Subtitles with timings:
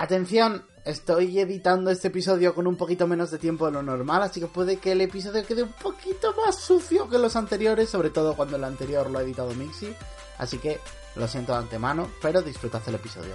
[0.00, 4.38] Atención, estoy editando este episodio con un poquito menos de tiempo de lo normal, así
[4.38, 8.36] que puede que el episodio quede un poquito más sucio que los anteriores, sobre todo
[8.36, 9.92] cuando el anterior lo ha editado Mixi.
[10.38, 10.78] Así que
[11.16, 13.34] lo siento de antemano, pero disfrutad el episodio.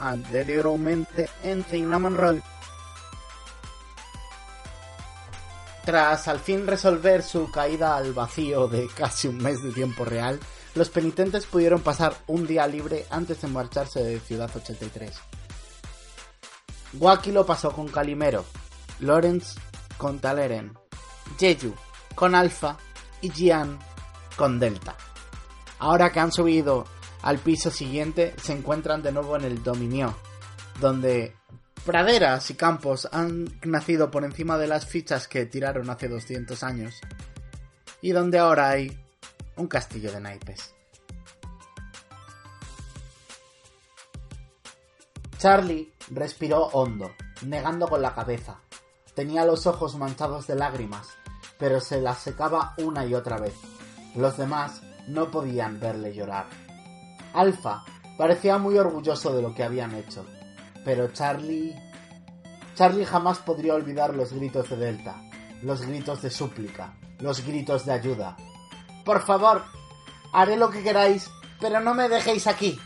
[0.00, 2.42] Anteriormente en Cinnamon Roll.
[5.84, 10.40] Tras al fin resolver su caída al vacío de casi un mes de tiempo real,
[10.76, 15.10] los penitentes pudieron pasar un día libre antes de marcharse de Ciudad 83.
[16.98, 18.44] Waki lo pasó con Calimero,
[19.00, 19.58] Lawrence
[19.96, 20.74] con Taleren,
[21.38, 21.74] Jeju
[22.14, 22.76] con Alpha
[23.22, 23.78] y Jian
[24.36, 24.96] con Delta.
[25.78, 26.84] Ahora que han subido
[27.22, 30.14] al piso siguiente, se encuentran de nuevo en el Dominio,
[30.78, 31.34] donde
[31.86, 37.00] praderas y campos han nacido por encima de las fichas que tiraron hace 200 años,
[38.02, 39.05] y donde ahora hay
[39.56, 40.74] un castillo de naipes.
[45.38, 48.60] Charlie respiró hondo, negando con la cabeza.
[49.14, 51.08] Tenía los ojos manchados de lágrimas,
[51.58, 53.54] pero se las secaba una y otra vez.
[54.14, 56.46] Los demás no podían verle llorar.
[57.34, 57.84] Alfa
[58.16, 60.24] parecía muy orgulloso de lo que habían hecho,
[60.84, 61.74] pero Charlie...
[62.74, 65.22] Charlie jamás podría olvidar los gritos de Delta,
[65.62, 68.36] los gritos de súplica, los gritos de ayuda.
[69.06, 69.62] Por favor,
[70.32, 72.80] haré lo que queráis, pero no me dejéis aquí.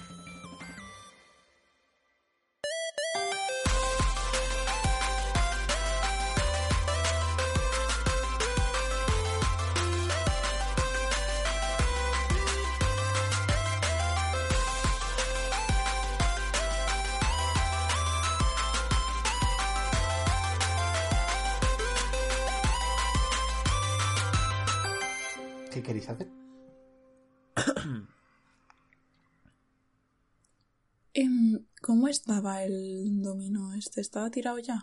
[31.82, 34.00] ¿Cómo estaba el dominó este?
[34.00, 34.82] ¿Estaba tirado ya?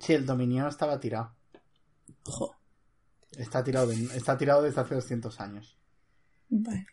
[0.00, 1.34] Sí, el dominio estaba tirado.
[2.24, 2.54] Jo.
[3.32, 5.76] Está tirado, de- está tirado desde hace 200 años.
[6.48, 6.86] Vale.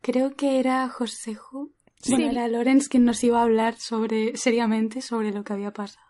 [0.00, 1.74] Creo que era Joseju.
[2.00, 2.12] Sí.
[2.12, 6.06] Bueno, era Lorenz quien nos iba a hablar sobre seriamente sobre lo que había pasado.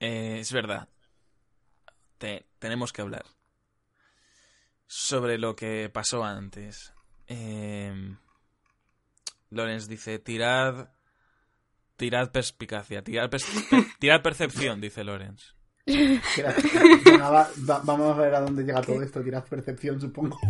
[0.00, 0.88] Eh, es verdad.
[2.18, 3.24] Te- tenemos que hablar.
[4.86, 6.92] Sobre lo que pasó antes.
[7.28, 7.94] Eh,
[9.50, 10.90] Lorenz dice, tirad...
[11.96, 15.54] Tirad perspicacia, tirad, pers- per- tirad percepción, dice Lorenz.
[15.88, 19.20] Va- va- vamos a ver a dónde llega todo esto.
[19.22, 20.38] Tirad percepción, supongo.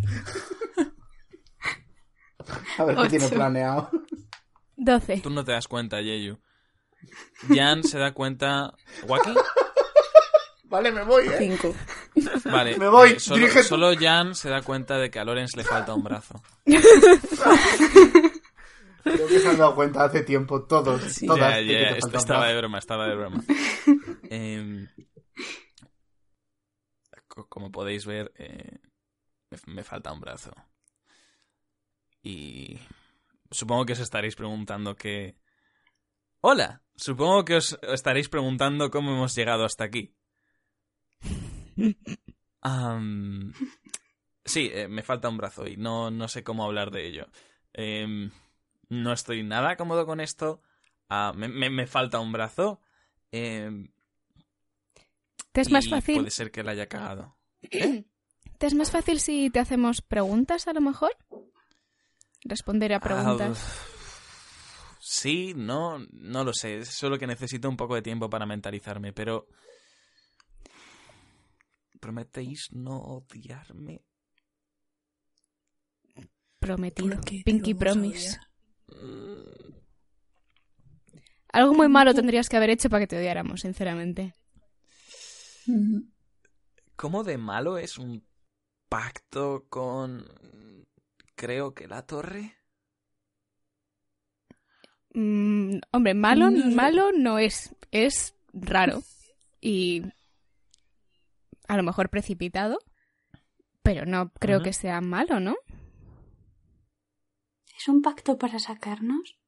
[2.78, 3.34] a ver qué tiene Ocho.
[3.34, 3.90] planeado.
[4.76, 5.20] 12.
[5.22, 6.38] Tú no te das cuenta, Yeyu.
[7.48, 8.74] Jan se da cuenta...
[9.06, 9.32] ¿Waki?
[10.64, 11.34] Vale, me voy, eh.
[11.38, 11.74] Cinco.
[12.44, 12.76] Vale.
[12.78, 13.68] Me voy, eh, solo, dirige tú.
[13.68, 16.40] solo Jan se da cuenta de que a Lorenz le falta un brazo.
[16.64, 16.80] Creo
[19.26, 21.02] que se han dado cuenta hace tiempo todos.
[21.02, 21.26] Sí.
[21.26, 23.42] todas, que te falta un estaba de broma, estaba de broma.
[24.30, 24.86] Em,
[27.28, 28.78] co- como podéis ver, eh,
[29.50, 30.52] me, me falta un brazo.
[32.22, 32.78] Y
[33.50, 35.36] supongo que os estaréis preguntando que...
[36.40, 40.14] Hola, supongo que os estaréis preguntando cómo hemos llegado hasta aquí.
[44.44, 47.26] Sí, eh, me falta un brazo y no, no sé cómo hablar de ello.
[47.74, 48.30] Em,
[48.88, 50.62] no estoy nada cómodo con esto.
[51.08, 52.80] Ah, me, me- me falta un brazo.
[53.30, 53.90] em,
[55.52, 56.16] ¿Te es más fácil?
[56.16, 57.36] Puede ser que la haya cagado.
[58.58, 61.16] ¿Te es más fácil si te hacemos preguntas a lo mejor?
[62.44, 63.58] Responder a preguntas.
[63.60, 66.78] Ah, sí, no, no lo sé.
[66.78, 69.46] Es solo que necesito un poco de tiempo para mentalizarme, pero...
[72.00, 74.02] ¿Prometéis no odiarme?
[76.58, 77.16] Prometido.
[77.16, 78.38] ¿Por qué te Pinky Promise.
[81.52, 84.34] Algo muy malo tendrías que haber hecho para que te odiáramos, sinceramente.
[86.96, 88.24] ¿Cómo de malo es un
[88.88, 90.26] pacto con...
[91.34, 92.56] Creo que la torre?
[95.14, 97.74] Mm, hombre, malo, malo no es.
[97.92, 99.02] Es raro.
[99.60, 100.02] Y
[101.68, 102.78] a lo mejor precipitado.
[103.82, 105.56] Pero no creo que sea malo, ¿no?
[107.78, 109.38] ¿Es un pacto para sacarnos?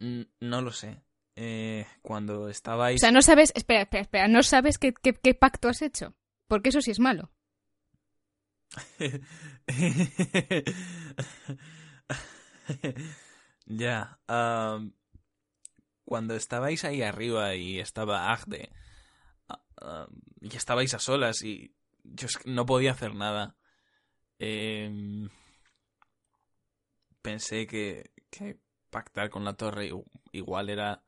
[0.00, 1.02] Mm, No lo sé.
[1.36, 3.00] Eh, cuando O estabais...
[3.00, 3.52] sea, no sabes.
[3.54, 4.28] Espera, espera, espera.
[4.28, 6.14] No sabes qué, qué- qué pacto has hecho.
[6.48, 7.30] Porque eso sí es malo.
[13.66, 14.18] ya.
[16.04, 18.70] cuando estabais ahí arriba y estaba Agde
[20.40, 21.74] y estabais a solas y
[22.04, 23.56] yo no podía hacer nada.
[24.38, 25.28] em,
[27.22, 28.10] pensé que,
[28.90, 29.90] pactar con la torre
[30.32, 31.02] igual era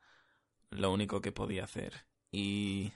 [0.71, 2.07] lo único que podía hacer.
[2.31, 2.93] Y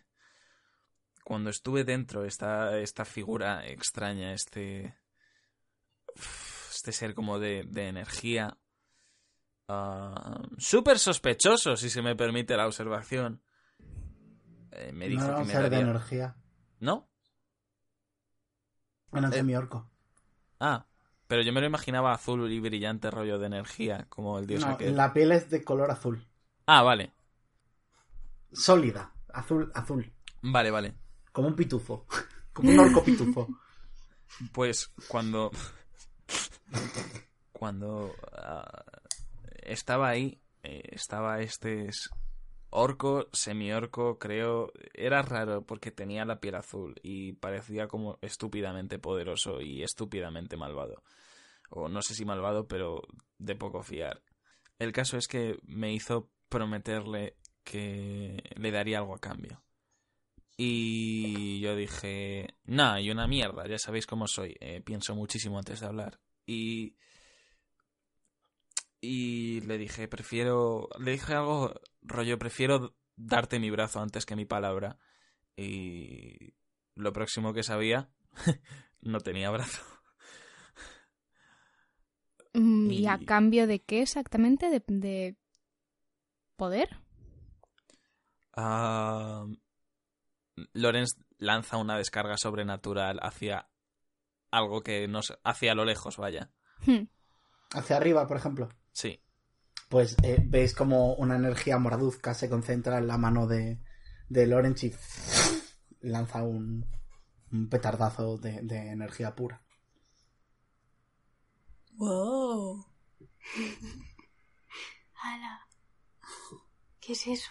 [1.25, 4.96] cuando estuve dentro, esta, esta figura extraña, este,
[6.70, 8.56] este ser como de, de energía,
[9.69, 13.42] ah, súper sospechoso, si se me permite la observación,
[14.73, 16.37] eh, me dijo no que me ser de energía.
[16.81, 17.09] ¿No?
[19.11, 19.31] Un Eh.
[19.32, 19.91] semiorco.
[20.61, 20.87] Ah,
[21.26, 24.73] pero yo me lo imaginaba azul y brillante rollo de energía, como el dios No,
[24.73, 24.97] aquel.
[24.97, 26.26] la piel es de color azul.
[26.67, 27.12] Ah, vale.
[28.53, 29.12] Sólida.
[29.32, 30.12] Azul, azul.
[30.43, 30.94] Vale, vale.
[31.32, 32.06] Como un pitufo.
[32.53, 33.47] Como un orco pitufo.
[34.53, 35.50] Pues cuando.
[37.53, 38.82] cuando ah,
[39.62, 41.91] estaba ahí, eh, estaba este
[42.70, 44.73] orco, semi-orco, creo.
[44.94, 51.03] Era raro porque tenía la piel azul y parecía como estúpidamente poderoso y estúpidamente malvado.
[51.70, 53.03] O no sé si malvado, pero
[53.38, 54.23] de poco fiar.
[54.79, 59.62] El caso es que me hizo prometerle que le daría algo a cambio.
[60.56, 65.81] Y yo dije, nah, y una mierda, ya sabéis cómo soy, eh, pienso muchísimo antes
[65.81, 66.21] de hablar.
[66.47, 66.97] Y...
[69.00, 70.89] Y le dije, prefiero...
[70.99, 74.99] Le dije algo rollo, prefiero darte mi brazo antes que mi palabra.
[75.56, 76.55] Y...
[76.95, 78.11] Lo próximo que sabía,
[79.03, 79.85] no tenía brazo.
[82.55, 84.69] Mm, ¿Y a cambio de qué exactamente?
[84.69, 85.37] ¿De, de
[86.56, 86.89] poder?
[88.56, 89.47] Ah,
[90.73, 93.69] Lorenz lanza una descarga sobrenatural hacia
[94.50, 96.50] algo que no sé, hacia lo lejos, vaya.
[96.85, 97.06] Hmm.
[97.71, 98.69] Hacia arriba, por ejemplo.
[98.99, 99.21] Sí.
[99.89, 103.79] Pues eh, veis como una energía moraduzca se concentra en la mano de,
[104.29, 104.93] de Lorenz y
[106.00, 106.85] lanza un,
[107.53, 109.62] un petardazo de, de energía pura.
[111.97, 112.85] Wow.
[115.23, 115.61] ¡Hala!
[117.00, 117.50] ¿Qué es eso?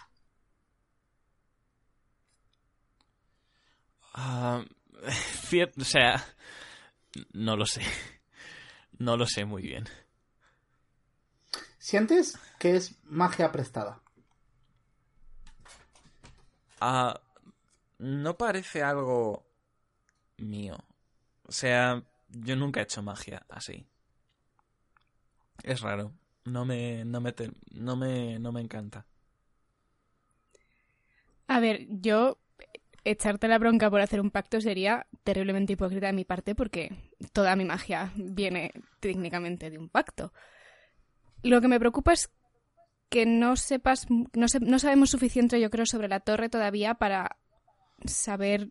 [4.14, 4.64] Ah,
[5.48, 6.22] cier- o sea,
[7.32, 7.82] no lo sé.
[8.98, 9.84] No lo sé muy bien.
[11.88, 12.26] ¿Sientes
[12.58, 14.02] que es magia prestada?
[16.80, 17.20] Ah,
[17.98, 19.46] no parece algo
[20.38, 20.78] mío.
[21.44, 23.86] O sea, yo nunca he hecho magia así.
[25.62, 26.12] Es raro.
[26.46, 29.06] No me, no me, te- no me, no me encanta.
[31.46, 32.38] A ver, yo
[33.04, 36.92] echarte la bronca por hacer un pacto sería terriblemente hipócrita de mi parte porque
[37.32, 40.32] toda mi magia viene técnicamente de un pacto.
[41.42, 42.30] Lo que me preocupa es
[43.08, 47.36] que no sepas, no, se- no sabemos suficiente, yo creo, sobre la torre todavía para
[48.04, 48.70] saber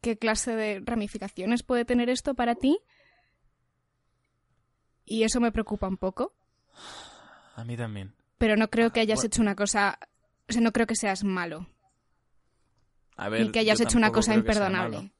[0.00, 2.78] qué clase de ramificaciones puede tener esto para ti.
[5.04, 6.34] Y eso me preocupa un poco.
[7.56, 8.14] A mí también.
[8.36, 9.26] Pero no creo que hayas bueno.
[9.26, 9.98] hecho una cosa.
[10.48, 11.66] O sea, no creo que seas malo.
[13.16, 15.10] A ver, ni que hayas hecho una cosa imperdonable.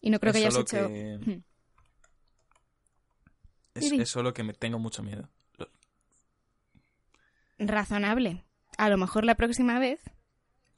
[0.00, 0.88] Y no creo que hayas hecho.
[0.88, 1.42] que- Hmm.
[3.74, 5.28] Es solo que me tengo mucho miedo.
[7.58, 8.44] Razonable.
[8.76, 10.00] A lo mejor la próxima vez,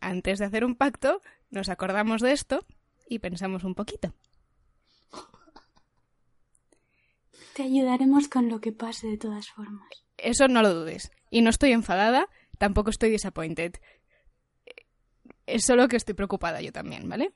[0.00, 2.66] antes de hacer un pacto, nos acordamos de esto
[3.08, 4.14] y pensamos un poquito.
[7.54, 9.88] Te ayudaremos con lo que pase de todas formas.
[10.18, 11.10] Eso no lo dudes.
[11.30, 12.28] Y no estoy enfadada,
[12.58, 13.72] tampoco estoy disappointed.
[15.46, 17.32] Es solo que estoy preocupada yo también, ¿vale?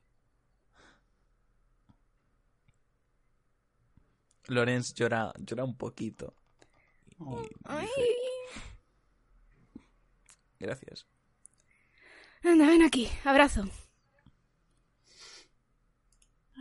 [4.49, 6.35] Lorenz llora, llora un poquito.
[7.65, 7.89] Ay.
[10.61, 11.07] Gracias.
[12.45, 13.65] Anda, ven aquí, abrazo.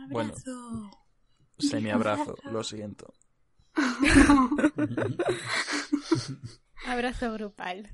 [0.08, 0.30] Bueno.
[0.30, 0.90] Abrazo.
[1.58, 3.12] Semi-abrazo, lo siento.
[6.86, 7.90] Abrazo grupal.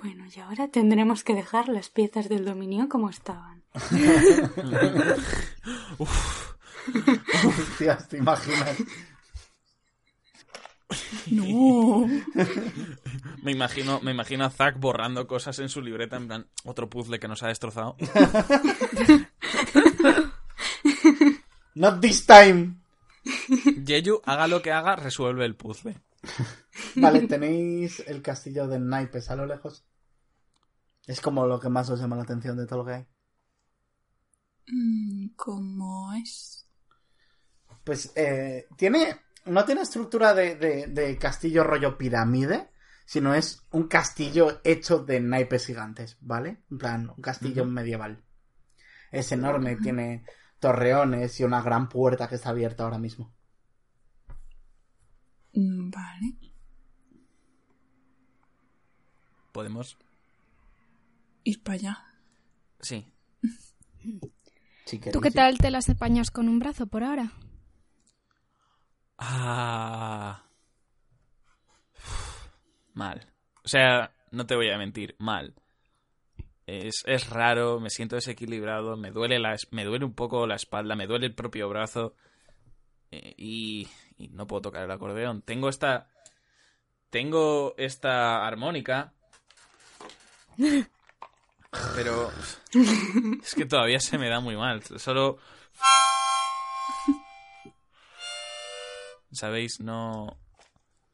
[0.00, 3.64] Bueno, y ahora tendremos que dejar las piezas del dominio como estaban.
[7.44, 8.76] Hostias, ¿te imaginas?
[11.30, 12.06] No.
[13.42, 17.20] Me imagino, me imagino a Zack borrando cosas en su libreta, en plan, otro puzzle
[17.20, 17.96] que nos ha destrozado.
[21.74, 22.76] Not this time.
[23.86, 26.02] Jeju, haga lo que haga, resuelve el puzzle.
[26.96, 29.84] Vale, tenéis el castillo de naipes a lo lejos.
[31.06, 33.06] Es como lo que más os llama la atención de todo lo que hay.
[34.66, 36.66] Mm, ¿Cómo es?
[37.84, 39.20] Pues eh, tiene.
[39.48, 42.70] No tiene estructura de, de- de castillo rollo pirámide,
[43.04, 46.58] sino es un castillo hecho de naipes gigantes, ¿vale?
[46.70, 48.22] En plan, un castillo medieval.
[49.10, 50.24] Es enorme, tiene
[50.58, 53.32] torreones y una gran puerta que está abierta ahora mismo.
[55.54, 56.34] Mm, Vale.
[59.52, 59.96] podemos.
[61.44, 62.04] Ir para allá.
[62.80, 63.10] Sí.
[65.12, 67.32] ¿Tú qué tal te las apañas con un brazo por ahora?
[69.18, 70.42] Ah.
[72.94, 73.26] Mal.
[73.64, 75.54] O sea, no te voy a mentir, mal.
[76.66, 80.94] Es, es raro, me siento desequilibrado, me duele, la, me duele un poco la espalda,
[80.96, 82.14] me duele el propio brazo.
[83.10, 85.42] eh, y, y no puedo tocar el acordeón.
[85.42, 86.08] Tengo esta.
[87.10, 89.12] Tengo esta armónica.
[91.94, 92.30] Pero.
[93.42, 94.82] Es que todavía se me da muy mal.
[94.82, 95.38] Solo.
[99.32, 99.80] ¿Sabéis?
[99.80, 100.38] No.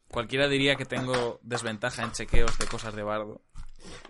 [0.08, 3.42] Cualquiera diría que tengo desventaja en chequeos de cosas de bardo.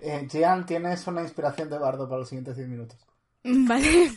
[0.01, 2.99] Eh, Gian, tienes una inspiración de bardo para los siguientes 10 minutos.
[3.45, 4.13] Vale.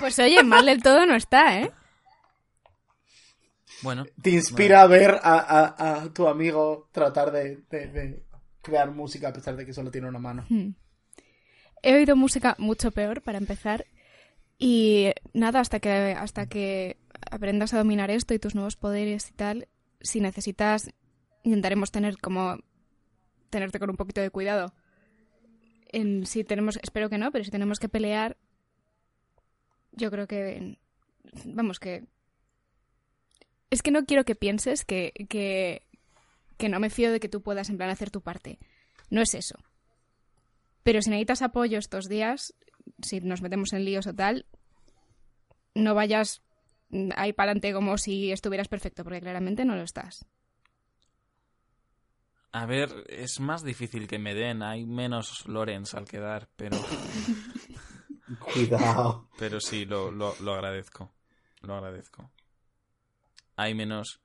[0.00, 1.70] Pues oye, mal del todo no está, ¿eh?
[3.82, 8.24] Bueno, Te inspira a ver a, a- a tu amigo tratar de, de- de
[8.62, 10.46] crear música a pesar de que solo tiene una mano.
[10.48, 10.70] Hmm.
[11.82, 13.86] He oído música mucho peor para empezar.
[14.58, 16.96] Y nada, hasta que, hasta que
[17.30, 19.68] aprendas a dominar esto y tus nuevos poderes y tal,
[20.00, 20.90] si necesitas,
[21.42, 22.58] intentaremos tener como
[23.50, 24.72] tenerte con un poquito de cuidado.
[25.88, 28.36] En, si tenemos, espero que no, pero si tenemos que pelear,
[29.92, 30.78] yo creo que,
[31.44, 32.04] vamos, que
[33.70, 35.82] es que no quiero que pienses que, que,
[36.56, 38.58] que no me fío de que tú puedas en plan hacer tu parte.
[39.10, 39.58] No es eso.
[40.82, 42.54] Pero si necesitas apoyo estos días,
[43.02, 44.46] si nos metemos en líos o tal,
[45.74, 46.42] no vayas
[47.16, 50.26] ahí para adelante como si estuvieras perfecto, porque claramente no lo estás.
[52.52, 54.62] a ver, es más difícil que me den.
[54.62, 56.78] Hay menos Lorenz al quedar, pero,
[58.54, 59.28] Cuidado.
[59.38, 61.12] pero sí, lo, lo, lo agradezco.
[61.60, 62.30] Lo agradezco.
[63.56, 64.20] Hay menos.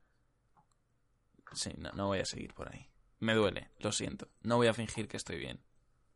[1.53, 2.87] Sí, no, no voy a seguir por ahí.
[3.19, 4.29] Me duele, lo siento.
[4.43, 5.61] No voy a fingir que estoy bien.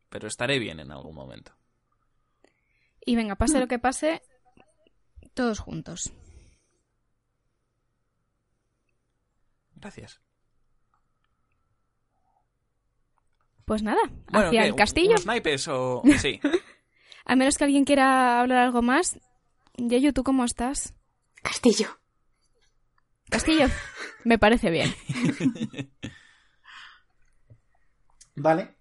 [0.08, 1.52] Pero estaré bien en algún momento.
[3.06, 4.20] Y venga, pase lo que pase,
[5.32, 6.12] todos juntos.
[9.76, 10.20] Gracias.
[13.64, 14.66] Pues nada, Bueno, hacia ¿qué?
[14.66, 15.10] el ¿Un- castillo.
[15.10, 16.02] ¿Unos naipes o.?
[16.20, 16.40] Sí.
[17.24, 19.18] A menos que alguien quiera hablar algo más.
[19.76, 20.94] Yeyu, ¿tú cómo estás?
[21.42, 21.98] Castillo.
[23.28, 23.66] Castillo,
[24.24, 24.94] me parece bien.
[28.36, 28.75] Vale.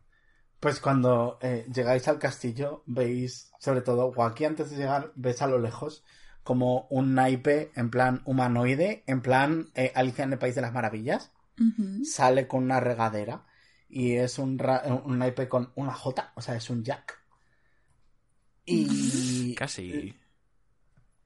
[0.65, 5.43] Pues cuando eh, llegáis al castillo, veis, sobre todo, o aquí antes de llegar, ves
[5.43, 6.03] a lo lejos
[6.43, 10.73] como un naipe en plan humanoide, en plan eh, Alicia en el País de las
[10.73, 11.29] Maravillas.
[12.03, 13.45] Sale con una regadera
[13.89, 17.15] y es un, ra- un naipe con una J, o sea, es un jack.
[18.65, 20.15] Y Casi.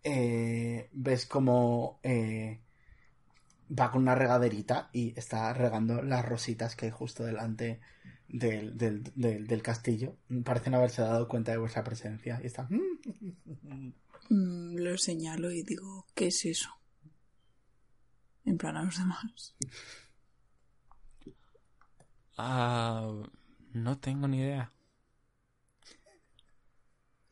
[0.04, 2.60] eh, ves como eh,
[3.72, 7.80] va con una regaderita y está regando las rositas que hay justo delante
[8.30, 10.18] del, del, del- del castillo.
[10.46, 12.68] Parecen haberse dado cuenta de vuestra presencia y está...
[14.30, 16.70] Mm, lo señalo y digo, ¿qué es eso?
[18.46, 19.56] En plan a los demás.
[22.38, 23.12] Ah,
[23.74, 24.72] no tengo ni idea.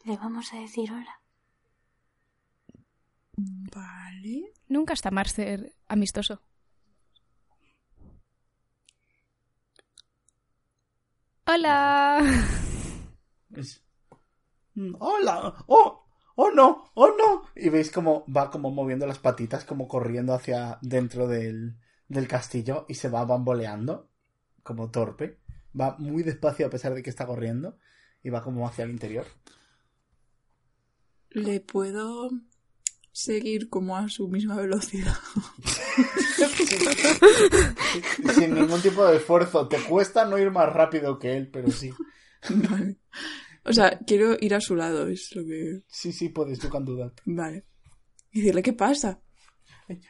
[0.04, 1.22] Le vamos a decir hola.
[3.36, 4.52] Vale.
[4.68, 6.42] Nunca está mal ser amistoso.
[11.48, 12.20] Hola.
[13.56, 13.84] Es-
[14.76, 17.44] "Mm, Hola, oh, oh no, oh no.
[17.56, 21.78] Y veis como va como moviendo las patitas, como corriendo hacia dentro del,
[22.08, 24.10] del castillo y se va bamboleando,
[24.64, 25.40] como torpe.
[25.80, 27.78] Va muy despacio a pesar de que está corriendo
[28.24, 29.26] y va como hacia el interior.
[31.32, 32.30] Le puedo
[33.18, 35.16] seguir como a su misma velocidad.
[38.36, 39.68] Sin ningún tipo de esfuerzo.
[39.68, 41.92] Te cuesta no ir más rápido que él, pero sí.
[42.50, 42.98] vale.
[43.64, 45.82] O sea, quiero ir a su lado, es lo que.
[45.88, 47.14] Sí, sí, puedes, you can do that.
[47.26, 47.66] Vale.
[48.32, 49.20] Y decirle, ¿qué pasa?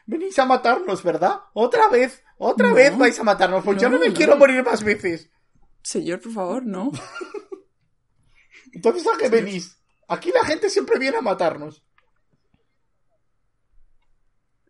[0.05, 1.35] Venís a matarnos, ¿verdad?
[1.53, 2.75] Otra vez, otra No.
[2.75, 4.13] vez vais a matarnos, pues yo no No, me no.
[4.15, 5.29] quiero morir más veces.
[5.81, 6.91] Señor, por favor, no.
[8.73, 9.77] Entonces, ¿a qué venís?
[10.09, 11.83] Aquí la gente siempre viene a matarnos.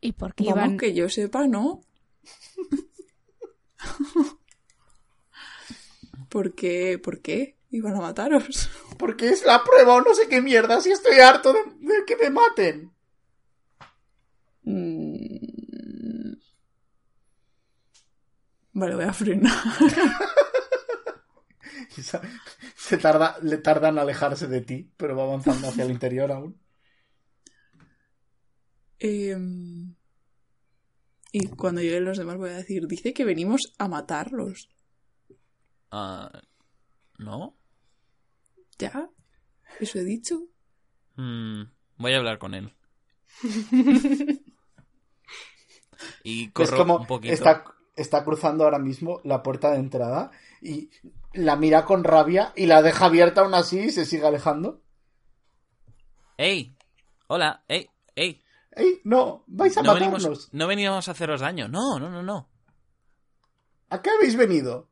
[0.07, 0.77] ¿Y por qué Vamos, iban?
[0.77, 1.81] que yo sepa, no.
[6.29, 6.97] ¿Por qué?
[6.97, 7.57] ¿Por qué?
[7.71, 8.69] Iban a mataros.
[8.97, 12.15] Porque es la prueba o no sé qué mierda, si estoy harto de, de que
[12.15, 12.93] me maten.
[14.63, 16.35] Mm.
[18.71, 19.51] Vale, voy a frenar.
[22.77, 26.57] Se, tarda, le tarda en alejarse de ti, pero va avanzando hacia el interior aún.
[28.99, 29.86] Em,
[31.37, 34.69] y cuando lleguen los demás voy a decir, dice que venimos a matarlos.
[35.91, 36.31] Ah,
[37.17, 37.55] ¿No?
[38.77, 39.09] ¿Ya?
[39.79, 40.39] ¿Eso he dicho?
[41.15, 41.63] Mm,
[41.97, 42.73] voy a hablar con él.
[46.23, 47.33] y Es corro como un poquito.
[47.33, 47.65] está,
[47.95, 50.89] está cruzando ahora mismo la puerta de entrada y
[51.33, 54.81] la mira con rabia y la deja abierta aún así y se sigue alejando.
[56.37, 56.75] ¡Ey!
[57.27, 57.89] Hola, ¡ey!
[59.03, 60.23] No, vais a No matarnos.
[60.23, 61.67] venimos, no venimos a haceros daño.
[61.67, 62.49] No, no, no, no.
[63.89, 64.89] ¿A qué habéis venido?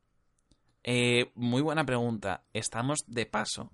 [0.82, 2.44] Eh, muy buena pregunta.
[2.52, 3.70] Estamos de paso.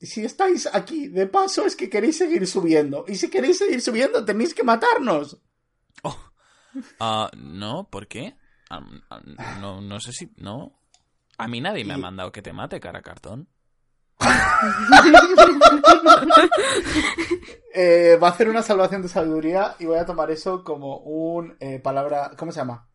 [0.00, 3.04] Si estáis aquí de paso es que queréis seguir subiendo.
[3.08, 5.40] Y si queréis seguir subiendo tenéis que matarnos.
[7.00, 8.34] Ah, no, ¿por qué?
[9.60, 10.32] No, no sé si...
[10.36, 10.78] No.
[11.36, 13.48] A mí nadie me ha mandado que te mate, cara cartón.
[17.74, 21.56] Eh, va a hacer una salvación de sabiduría y voy a tomar eso como un
[21.58, 22.32] eh, palabra...
[22.36, 22.86] ¿Cómo se llama?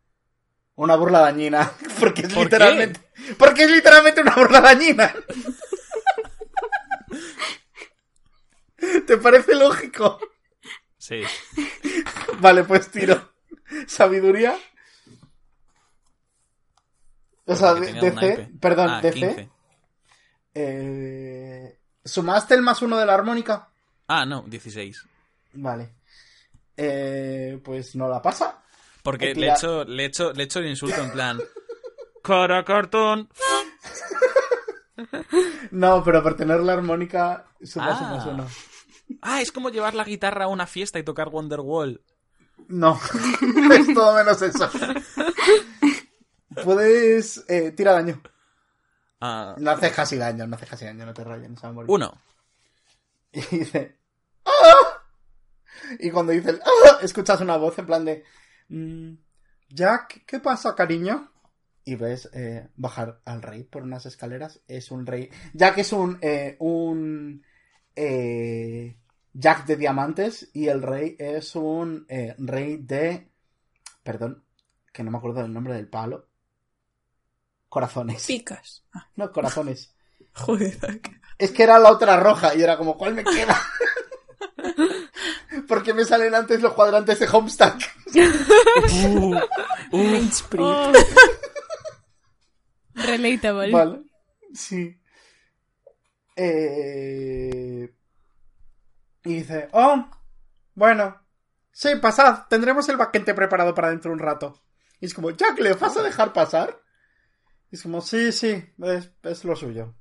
[0.76, 1.72] Una burla dañina.
[2.00, 3.00] Porque es ¿Por literalmente...
[3.36, 5.12] Porque es literalmente una burla dañina.
[9.06, 10.20] ¿Te parece lógico?
[10.96, 11.22] Sí.
[12.38, 13.32] Vale, pues tiro.
[13.86, 14.56] Sabiduría.
[17.46, 18.50] O sea, DC.
[18.60, 19.18] Perdón, Ah, DC.
[19.18, 19.50] 15.
[20.60, 23.68] Eh, ¿Sumaste el más uno de la armónica?
[24.08, 25.04] Ah, no, 16.
[25.54, 25.94] Vale.
[26.76, 28.60] Eh, pues no la pasa.
[29.04, 31.38] Porque le echo, le, echo, le echo el insulto en plan...
[32.22, 33.28] ¡Cara cartón!
[35.70, 38.14] No, pero por tener la armónica sumas Ah.
[38.16, 38.46] más uno.
[39.22, 42.02] Ah, es como llevar la guitarra a una fiesta y tocar Wonderwall.
[42.66, 42.98] No,
[43.72, 44.68] es todo menos eso.
[46.64, 48.20] Puedes eh, tira daño.
[49.20, 51.68] Ah, No haces casi daño, no haces casi daño, no te rayes, no se va
[51.68, 51.90] a morir.
[51.90, 52.12] uno.
[53.32, 53.96] Y dice.
[54.44, 55.02] ¡Ah!
[56.00, 56.98] Y cuando dice el ¡Ah!
[57.02, 58.24] escuchas una voz en plan de.
[58.68, 59.14] "Mm,
[59.70, 61.30] Jack, ¿qué pasa, cariño?
[61.84, 64.60] Y ves eh, bajar al rey por unas escaleras.
[64.68, 65.30] Es un rey.
[65.54, 66.18] Jack es un.
[66.22, 67.44] eh, un.
[67.96, 68.96] eh,
[69.34, 70.50] Jack de diamantes.
[70.54, 73.30] Y el rey es un eh, rey de.
[74.02, 74.44] Perdón,
[74.92, 76.27] que no me acuerdo del nombre del palo.
[77.68, 78.26] Corazones.
[78.26, 78.84] Picas.
[78.94, 79.94] Ah, No, corazones.
[80.32, 80.78] joder.
[81.38, 83.60] Es que era la otra roja y era como, ¿cuál me queda?
[85.68, 87.76] Porque me salen antes los cuadrantes de Homestuck.
[89.92, 90.66] Spirit.
[90.66, 90.92] Oh.
[92.94, 93.70] Relatable.
[93.70, 94.02] Vale.
[94.54, 94.98] Sí.
[96.36, 97.94] Eh...
[99.24, 100.08] Y dice, oh,
[100.74, 101.20] bueno.
[101.70, 102.46] Sí, pasad.
[102.48, 104.62] Tendremos el baquete preparado para dentro de un rato.
[105.00, 106.80] Y es como, Jack, ¿le vas a dejar pasar?
[107.70, 109.94] Es como, sí, sí, es, es lo suyo.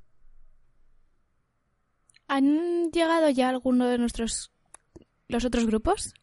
[2.29, 4.53] ¿Han llegado ya alguno de nuestros...
[5.29, 6.13] los otros grupos?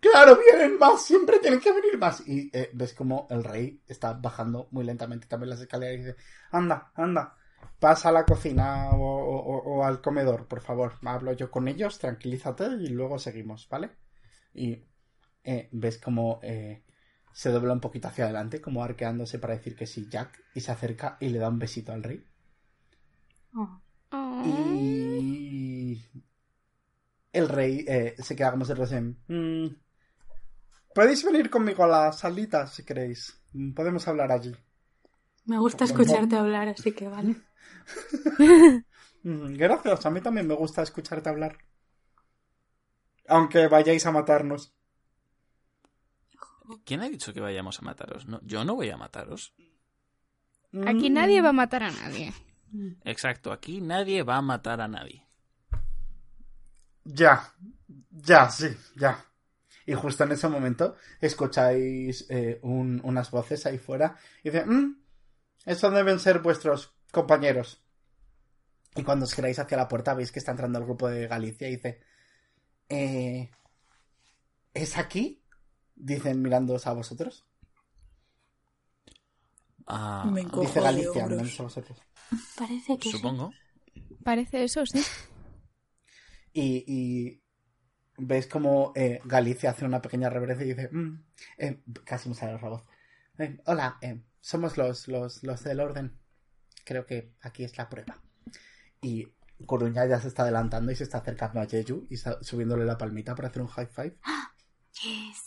[0.00, 2.22] Claro, vienen más, siempre tienen que venir más.
[2.26, 6.16] Y eh, ves como el rey está bajando muy lentamente también las escaleras y dice,
[6.50, 7.36] anda, anda,
[7.78, 10.94] pasa a la cocina o, o- o al comedor, por favor.
[11.04, 13.92] Hablo yo con ellos, tranquilízate y luego seguimos, ¿vale?
[14.54, 14.84] Y
[15.44, 16.83] eh, ves como eh,
[17.34, 20.72] se dobla un poquito hacia adelante, como arqueándose para decir que sí, Jack, y se
[20.72, 22.24] acerca y le da un besito al rey.
[23.56, 23.80] Oh.
[24.46, 26.02] Y
[27.32, 29.18] el rey eh, se queda como se en...
[29.28, 29.66] "Mm,
[30.94, 33.20] Podéis venir conmigo a la salita si queréis.
[33.52, 34.54] Mm, Podemos hablar allí.
[35.44, 37.36] Me gusta escucharte hablar, así que vale.
[39.24, 41.56] Mm, Gracias, a mí también me gusta escucharte hablar.
[43.28, 44.74] Aunque vayáis a matarnos.
[46.84, 48.26] ¿Quién ha dicho que vayamos a mataros?
[48.26, 49.54] No, yo no voy a mataros.
[50.86, 52.32] Aquí nadie va a matar a nadie.
[53.04, 55.24] Exacto, aquí nadie va a matar a nadie.
[57.04, 57.52] Ya,
[58.10, 59.24] ya, sí, ya.
[59.86, 64.96] Y justo en ese momento escucháis eh, un- unas voces ahí fuera y dice, "Mm,
[65.66, 67.82] estos deben ser vuestros compañeros.
[68.96, 71.68] Y cuando os giráis hacia la puerta veis que está entrando el grupo de Galicia
[71.68, 72.00] y dice,
[72.88, 73.50] eh,
[74.72, 75.42] ¿es aquí?
[75.96, 77.44] Dicen mirándoos a vosotros.
[79.86, 81.30] Ah, Me encojo Dice de Galicia, hombros.
[81.30, 81.98] mirándoos a vosotros.
[82.56, 83.16] Parece que sí.
[83.16, 83.52] supongo.
[84.24, 85.02] Parece eso, sí.
[86.52, 87.42] Y, y
[88.16, 91.24] ves como eh, Galicia hace una pequeña reverencia y dice, "Mm",
[91.58, 92.82] eh, casi me sale la voz.
[93.38, 96.16] Eh, hola, eh, somos los, los, los del orden.
[96.84, 98.22] Creo que aquí es la prueba.
[99.02, 99.28] Y
[99.66, 102.98] Coruña ya se está adelantando y se está acercando a Jeju y está subiéndole la
[102.98, 104.16] palmita para hacer un high five.
[105.02, 105.43] Yes.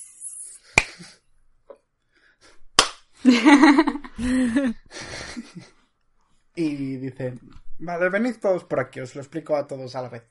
[6.55, 7.39] Y dice,
[7.77, 10.23] vale, venid todos por aquí, os lo explico a todos a la vez.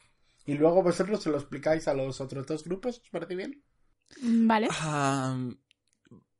[0.44, 3.62] Y luego vosotros se lo explicáis a los otros dos grupos, ¿os parece bien?
[4.22, 4.76] Vale.
[4.80, 5.36] Ah,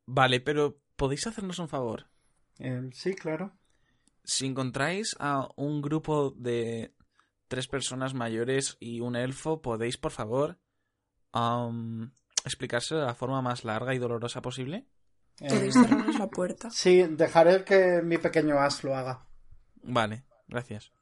[0.07, 2.07] vale, pero ¿podéis hacernos un favor?
[2.59, 3.57] Eh, sí, claro.
[4.25, 6.95] si encontráis a un grupo de
[7.49, 10.59] tres personas mayores y un elfo, podéis, por favor,
[11.33, 12.13] am,
[12.45, 14.87] explicarse de la forma más larga y dolorosa posible.
[15.39, 16.71] Podéis Eh, cerraros la puerta.
[16.71, 19.27] sí, dejaré que mi pequeño as lo haga.
[19.83, 20.93] Vale, gracias.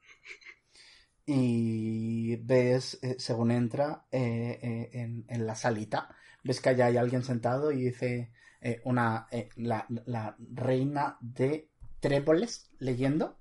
[1.27, 6.97] Y ves, eh, según entra eh, eh, en, en la salita, ves que allá hay
[6.99, 11.71] alguien sentado y dice eh, una eh, la, la reina de
[12.01, 13.39] Trépoles leyendo.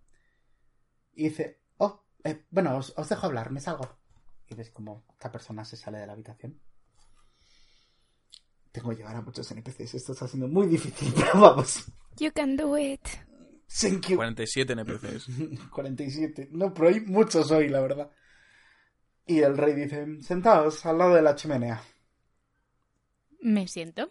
[1.14, 3.98] Y dice, oh, eh, bueno, os, os dejo hablar, me salgo.
[4.48, 6.62] Y ves como esta persona se sale de la habitación.
[8.74, 11.86] Tengo que llevar a muchos NPCs, esto está siendo muy difícil, pero vamos.
[12.18, 13.08] You can do it.
[13.68, 14.18] Thank you.
[14.18, 15.70] 47 NPCs.
[15.70, 16.50] 47.
[16.52, 18.12] No, pero hay muchos hoy, la verdad.
[19.28, 21.82] Y el rey dice, sentaos al lado de la chimenea.
[23.42, 24.10] Me siento.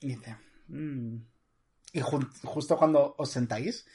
[0.00, 0.36] Y dice,
[0.68, 1.16] "Mm".
[1.92, 3.86] Y justo cuando os sentáis,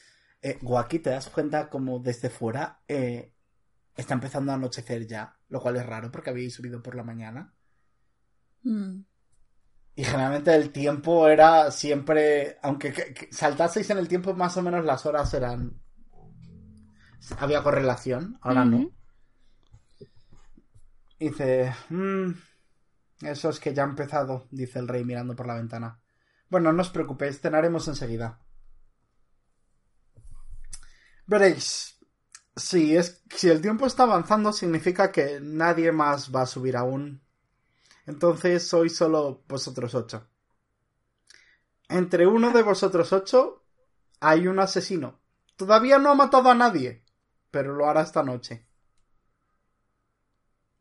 [0.42, 3.34] eh, Guaki te das cuenta como desde fuera eh,
[3.96, 7.55] está empezando a anochecer ya, lo cual es raro porque habéis subido por la mañana.
[8.66, 9.06] Mm.
[9.96, 14.62] Y generalmente el tiempo era siempre, aunque que- que saltaseis en el tiempo, más o
[14.62, 15.80] menos las horas eran...
[17.40, 18.92] Había correlación, ahora no.
[21.20, 22.32] Dice, "Mm,
[23.22, 26.02] eso es que ya ha empezado, dice el rey mirando por la ventana.
[26.50, 28.40] Bueno, no os preocupéis, cenaremos enseguida.
[31.28, 31.98] Veréis,
[32.56, 37.25] si, es, si el tiempo está avanzando significa que nadie más va a subir aún.
[38.06, 40.28] Entonces sois solo vosotros ocho.
[41.90, 43.64] Entre uno de vosotros ocho
[44.20, 45.20] hay un asesino.
[45.56, 47.04] Todavía no ha matado a nadie,
[47.52, 48.68] pero lo hará esta noche.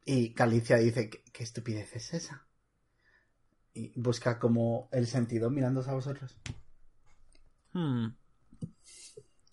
[0.05, 2.47] Y Calicia dice, ¿qué, qué estupidez es esa?
[3.73, 6.37] Y busca como el sentido mirándose a vosotros.
[7.73, 8.09] Hmm.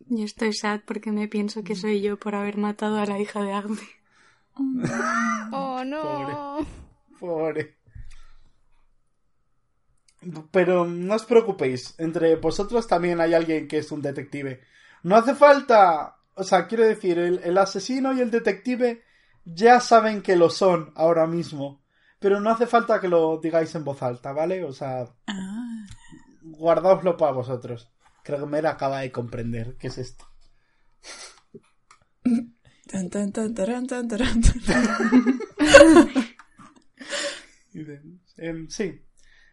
[0.07, 3.41] Yo estoy sad porque me pienso que soy yo por haber matado a la hija
[3.41, 3.81] de Agbe.
[5.53, 6.01] Oh, no.
[6.01, 6.67] Pobre.
[10.51, 14.61] Pero no os preocupéis, entre vosotros también hay alguien que es un detective.
[15.03, 16.17] No hace falta...
[16.35, 19.03] O sea, quiero decir, el, el asesino y el detective
[19.43, 21.81] ya saben que lo son ahora mismo.
[22.19, 24.63] Pero no hace falta que lo digáis en voz alta, ¿vale?
[24.63, 25.85] O sea, Ah,
[26.41, 27.91] guardaoslo para vosotros.
[28.23, 30.25] Creo que Mera acaba de comprender qué es esto.
[32.87, 34.41] tan, tan, tan, taran, tan, taran,
[38.37, 39.05] em, sí.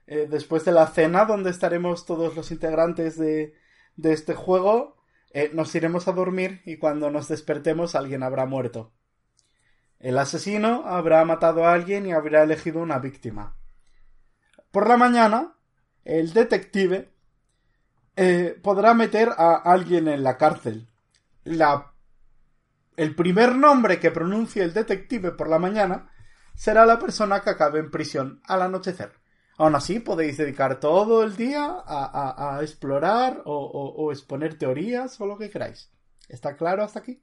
[0.06, 3.54] Eh, después de la cena, donde estaremos todos los integrantes de,
[3.96, 4.96] de este juego,
[5.30, 8.92] eh, nos iremos a dormir y cuando nos despertemos alguien habrá muerto.
[9.98, 13.56] El asesino habrá matado a alguien y habrá elegido una víctima.
[14.70, 15.54] Por la mañana,
[16.04, 17.10] el detective
[18.16, 20.88] eh, podrá meter a alguien en la cárcel.
[21.44, 21.92] La...
[22.96, 26.10] El primer nombre que pronuncie el detective por la mañana
[26.58, 29.12] será la persona que acabe en prisión al anochecer.
[29.56, 34.58] Aún así, podéis dedicar todo el día a, a- a explorar o, o- o exponer
[34.58, 35.90] teorías o lo que queráis.
[36.28, 37.22] ¿Está claro hasta aquí?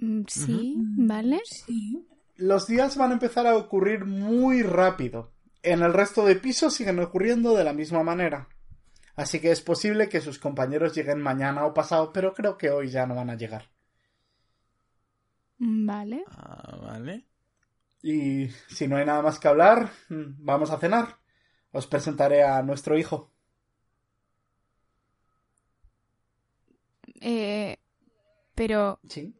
[0.00, 1.40] Mm, Sí, vale.
[1.44, 2.06] Sí.
[2.36, 5.32] Los días van a empezar a ocurrir muy rápido.
[5.62, 8.48] En el resto de pisos siguen ocurriendo de la misma manera.
[9.14, 12.90] Así que es posible que sus compañeros lleguen mañana o pasado, pero creo que hoy
[12.90, 13.70] ya no van a llegar.
[15.58, 16.24] Mm, Vale.
[16.28, 17.26] Ah, vale.
[18.02, 21.18] Y si no hay nada más que hablar, mm, vamos a cenar.
[21.72, 23.32] Os presentaré a nuestro hijo.
[27.20, 27.76] Eh,
[28.54, 29.34] pero, Sí.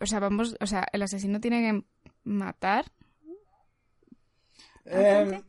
[0.00, 1.84] o sea, vamos, o sea, el asesino tiene que
[2.24, 2.86] matar.
[4.84, 5.42] Eh,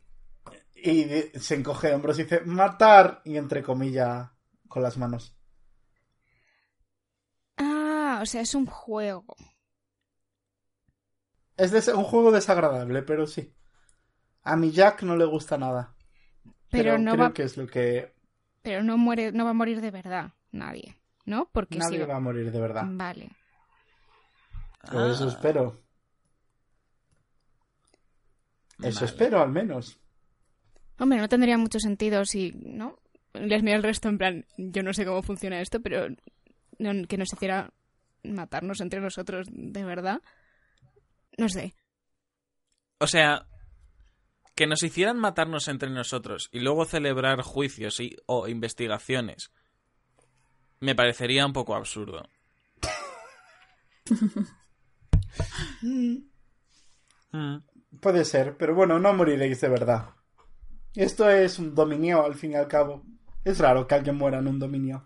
[0.76, 1.04] y
[1.38, 4.30] se encoge de hombros y dice matar y entre comillas
[4.68, 5.36] con las manos.
[8.24, 9.36] O sea, es un juego.
[11.58, 13.52] Es des- un juego desagradable, pero sí.
[14.44, 15.94] A mi Jack no le gusta nada.
[16.70, 18.14] Pero, Pero, no creo va, que es lo que
[18.62, 21.50] pero no muere, no va a morir de verdad, nadie, ¿no?
[21.52, 22.84] Porque nadie si va a morir de verdad.
[22.86, 23.28] Vale.
[24.90, 25.82] O eso Ah, espero.
[28.78, 29.06] Eso vale.
[29.06, 30.00] espero, al menos.
[30.98, 32.98] Hombre, no tendría mucho sentido si, ¿no?
[33.34, 36.08] Les mira el resto en plan, yo no sé cómo funciona esto, pero
[36.78, 37.70] no- que nos hiciera
[38.24, 40.20] matarnos entre nosotros de verdad.
[41.38, 41.74] No sé.
[42.98, 43.46] O sea,
[44.54, 49.52] que nos hicieran matarnos entre nosotros y luego celebrar juicios y, o investigaciones
[50.80, 52.28] me parecería un poco absurdo.
[57.32, 57.56] Mm,
[58.00, 60.10] puede ser, pero bueno, no moriréis de verdad.
[60.94, 63.02] Esto es un dominio, al fin y al cabo.
[63.44, 65.04] Es raro que alguien muera en un dominio.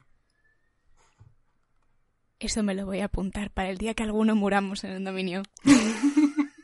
[2.41, 5.43] Eso me lo voy a apuntar para el día que alguno muramos en el dominio.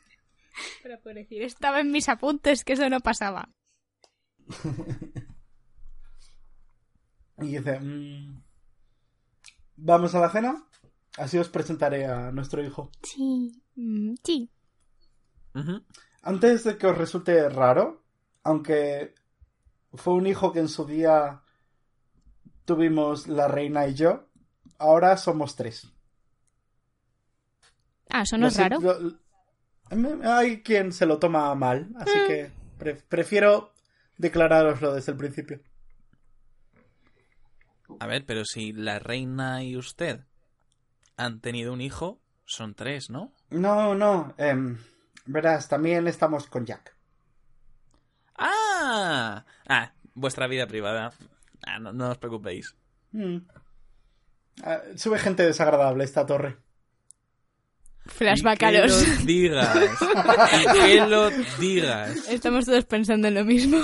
[0.82, 3.50] Pero por decir, estaba en mis apuntes que eso no pasaba.
[7.38, 8.42] Y dice, "Mm,
[9.76, 10.64] ¿vamos a la cena?
[11.16, 12.90] Así os presentaré a nuestro hijo.
[13.02, 13.62] Sí.
[13.76, 14.50] Mm, sí.
[16.22, 18.04] Antes de que os resulte raro,
[18.42, 19.14] aunque
[19.92, 21.42] fue un hijo que en su día
[22.64, 24.28] tuvimos la reina y yo,
[24.78, 25.90] ahora somos tres.
[28.10, 28.78] Ah, eso no es raro.
[28.80, 29.18] lo-
[30.32, 33.72] Hay quien se lo toma mal, así que pre- prefiero
[34.18, 35.60] declararoslo desde el principio.
[38.00, 40.20] A ver, pero si la reina y usted
[41.16, 43.32] han tenido un hijo, son tres, ¿no?
[43.50, 44.78] No, no, em,
[45.26, 46.94] verás, también estamos con Jack.
[48.37, 49.44] ¡Ah!
[49.68, 51.12] Ah, vuestra vida privada.
[51.66, 52.74] Ah, no, no os preocupéis.
[53.12, 53.38] Mm.
[54.62, 56.56] Ah, sube gente desagradable esta torre.
[58.06, 59.08] Flashback a que los...
[59.08, 59.78] lo digas.
[60.72, 62.28] que lo digas.
[62.28, 63.78] Estamos todos pensando en lo mismo.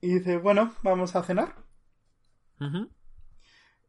[0.00, 1.54] Y dice, bueno, vamos a cenar.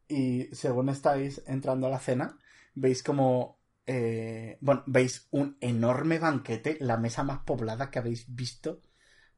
[0.07, 2.37] Y según estáis entrando a la cena,
[2.73, 3.59] veis como...
[3.85, 8.81] eh, bueno, veis un enorme banquete, la mesa más poblada que habéis visto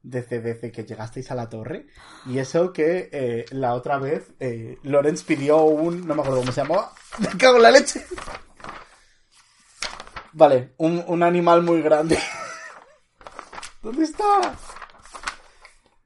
[0.04, 1.86] desde, desde que llegasteis a la torre.
[2.26, 6.06] Y eso que eh, la otra vez eh, Lorenz pidió un...
[6.06, 6.92] no me acuerdo cómo se llamaba.
[7.18, 8.04] ¡Me cago en la leche!
[10.32, 12.18] Vale, un, un animal muy grande.
[13.82, 14.56] ¿Dónde está?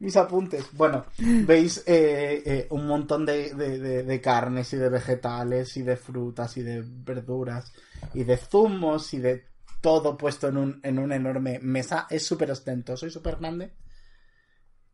[0.01, 0.67] Mis apuntes.
[0.73, 5.97] Bueno, veis eh, un montón de, de- de- de carnes y de vegetales y de
[5.97, 7.73] frutas y de verduras
[8.15, 9.47] y de zumos y de
[9.81, 12.07] todo puesto en un, en una enorme mesa.
[12.11, 13.73] Es súper ostentoso y súper grande.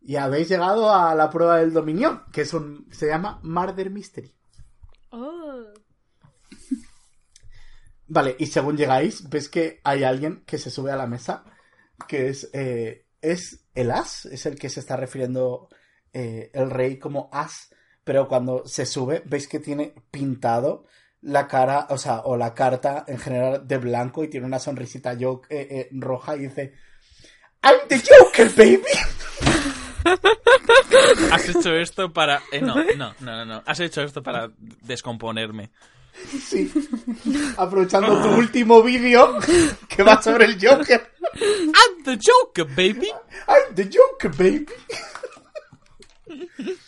[0.06, 4.34] Y habéis llegado a la prueba del dominio, que es un, se llama Murder Mystery.
[8.06, 11.44] Vale, y según llegáis, ves que hay alguien que se sube a la mesa,
[12.06, 15.68] que es, eh, es el as, es el que se está refiriendo
[16.12, 17.70] eh, el rey como as,
[18.04, 20.84] pero cuando se sube, veis que tiene pintado
[21.22, 25.14] la cara, o sea, o la carta en general de blanco y tiene una sonrisita
[25.14, 26.74] yo, eh, roja y dice,
[27.62, 29.72] I'm the Joker, baby.
[31.32, 32.42] Has hecho esto para...
[32.52, 33.62] eh, no, no, no, no, no.
[33.66, 34.50] Has hecho esto para
[34.82, 35.70] descomponerme.
[36.40, 36.70] Sí.
[37.56, 39.36] Aprovechando tu último vídeo
[39.88, 41.12] que va sobre el Joker.
[41.40, 43.10] I'm the Joker, baby.
[43.48, 44.66] I'm the Joker, baby.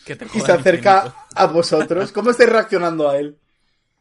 [0.04, 1.16] Que te Y se acerca infinito.
[1.34, 2.12] a vosotros.
[2.12, 3.36] ¿Cómo estáis reaccionando a él?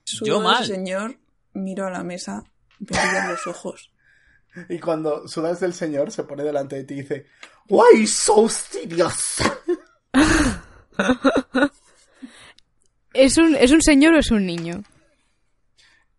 [0.04, 0.66] Subo Yo al mal.
[0.66, 1.18] señor,
[1.54, 2.44] miro a la mesa,
[2.80, 3.92] me brillan los ojos.
[4.70, 7.26] Y cuando sudas del señor, se pone delante de ti y dice,
[7.70, 9.38] Why so serious?
[13.14, 14.84] ¿Es un, ¿Es un señor o es un niño?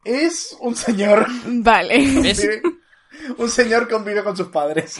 [0.04, 1.26] Es un señor.
[1.46, 2.28] Vale.
[2.30, 2.48] Es-
[3.38, 4.98] Un señor que convive con sus padres.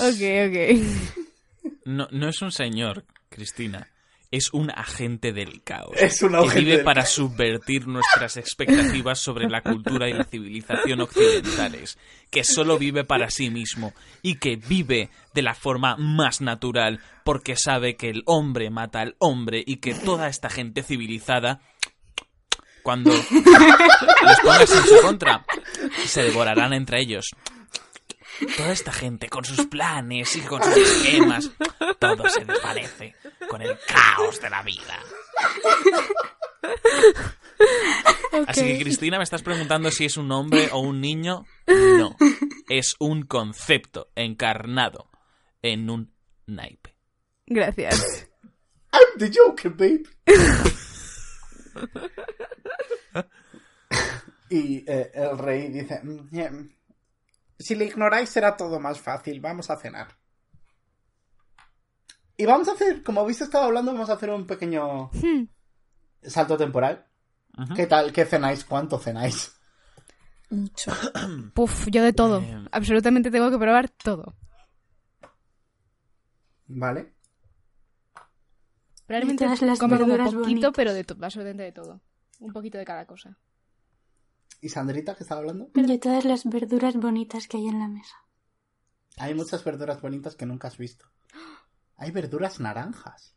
[0.00, 1.72] Ok, ok.
[1.84, 3.88] No, no es un señor, Cristina.
[4.32, 5.94] Es un agente del caos.
[5.96, 7.14] Es un que agente vive del para caos.
[7.14, 11.98] subvertir nuestras expectativas sobre la cultura y la civilización occidentales.
[12.30, 13.92] Que solo vive para sí mismo.
[14.22, 17.00] Y que vive de la forma más natural.
[17.24, 19.62] Porque sabe que el hombre mata al hombre.
[19.66, 21.60] Y que toda esta gente civilizada.
[22.82, 25.44] Cuando les pongas en su contra,
[26.06, 27.26] se devorarán entre ellos.
[28.56, 31.50] Toda esta gente con sus planes y con sus esquemas,
[31.98, 33.14] todo se desvanece
[33.48, 34.98] con el caos de la vida.
[38.46, 41.44] Así que Cristina, me estás preguntando si es un hombre o un niño.
[41.66, 42.16] No,
[42.68, 45.10] es un concepto encarnado
[45.62, 46.12] en un
[46.46, 46.94] naipe.
[47.46, 48.28] Gracias.
[48.92, 50.02] I'm the Joker, babe.
[54.50, 56.76] y eh, el rey dice, "Mm, bien.
[57.58, 60.08] Si le ignoráis será todo más fácil, vamos a cenar.
[62.36, 65.44] Y vamos a hacer, como habéis estado hablando, vamos a hacer un pequeño Hmm.
[66.22, 67.06] salto temporal.
[67.76, 68.12] ¿Qué tal?
[68.12, 68.64] ¿Qué cenáis?
[68.64, 69.52] ¿Cuánto cenáis?
[70.50, 70.90] Mucho.
[71.54, 72.40] Puf, yo de todo.
[72.40, 72.66] Eh.
[72.72, 74.34] Absolutamente tengo que probar todo.
[76.66, 77.12] ¿Vale?
[79.08, 80.72] Las como, poquito, bonitas.
[80.74, 82.00] pero de todo, absolutamente de todo.
[82.40, 83.36] Un poquito de cada cosa.
[84.62, 85.68] ¿Y Sandrita, que estaba hablando?
[85.74, 88.14] De todas las verduras bonitas que hay en la mesa.
[89.18, 91.04] Hay muchas verduras bonitas que nunca has visto.
[91.96, 93.34] Hay verduras naranjas.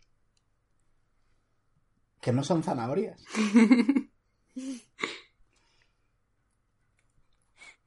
[2.21, 3.23] Que no son zanahorias.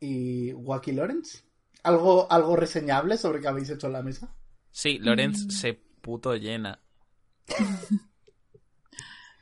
[0.00, 1.44] y Wacky Lawrence.
[1.84, 4.34] ¿Algo, algo reseñable sobre qué habéis hecho en la mesa?
[4.70, 5.50] Sí, Lorenz Mm.
[5.50, 6.80] se puto llena.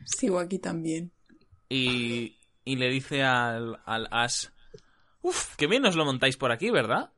[0.05, 1.13] Sigo aquí también.
[1.69, 4.49] Y, y le dice al, al Ash,
[5.23, 7.11] Uf, qué bien os lo montáis por aquí, ¿verdad?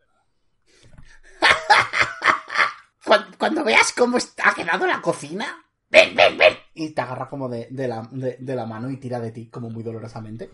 [3.05, 5.47] Cuando, cuando veas cómo está- ha quedado la cocina,
[5.91, 6.55] ven, ven, ven.
[6.75, 9.49] Y te agarra como de, de la, de- de la mano y tira de ti
[9.51, 10.51] como muy dolorosamente.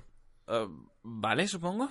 [0.47, 0.69] Eh,
[1.03, 1.91] vale, supongo.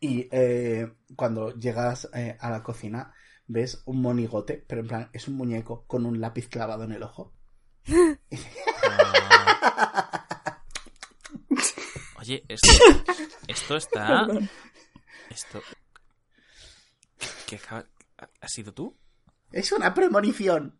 [0.00, 3.14] Y eh, cuando llegas eh, a la cocina,
[3.46, 7.02] ves un monigote, pero en plan, es un muñeco con un lápiz clavado en el
[7.02, 7.32] ojo.
[12.24, 12.26] Ah.
[12.26, 12.68] Oye, esto,
[13.48, 14.26] esto está...
[15.30, 15.62] Esto...
[17.46, 17.86] ¿Qué acaba-
[18.40, 18.96] ¿Has sido tú?
[19.52, 20.78] Es una premonición.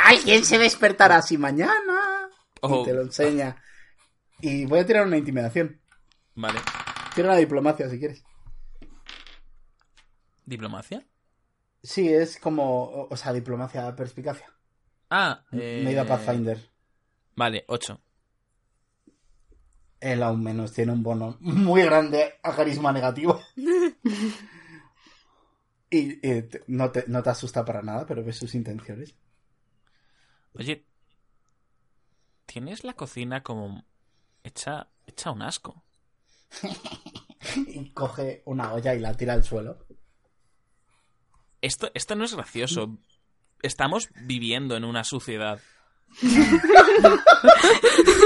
[0.00, 2.28] Alguien se despertará así mañana.
[2.62, 3.62] Oh, Y te lo enseña.
[4.40, 5.80] Y voy a tirar una intimidación.
[6.34, 6.60] Vale.
[7.14, 8.24] Tira una diplomacia si quieres.
[10.44, 11.06] ¿Diplomacia?
[11.82, 12.84] Sí, es como.
[12.84, 14.52] O o sea, diplomacia, perspicacia.
[15.10, 15.82] Ah, eh...
[15.84, 16.70] Me he ido a Pathfinder.
[17.36, 18.00] Vale, 8.
[20.00, 23.40] Él aún menos tiene un bono muy grande a carisma negativo.
[25.90, 26.18] y
[26.66, 29.14] no, te, no te asusta para nada, pero ves sus intenciones.
[30.54, 30.84] Oye,
[32.46, 33.84] tienes la cocina como
[34.42, 35.82] hecha, hecha un asco.
[37.56, 39.86] Y coge una olla y la tira al suelo.
[41.62, 42.98] Esto, esto no es gracioso.
[43.62, 45.60] Estamos viviendo en una sociedad.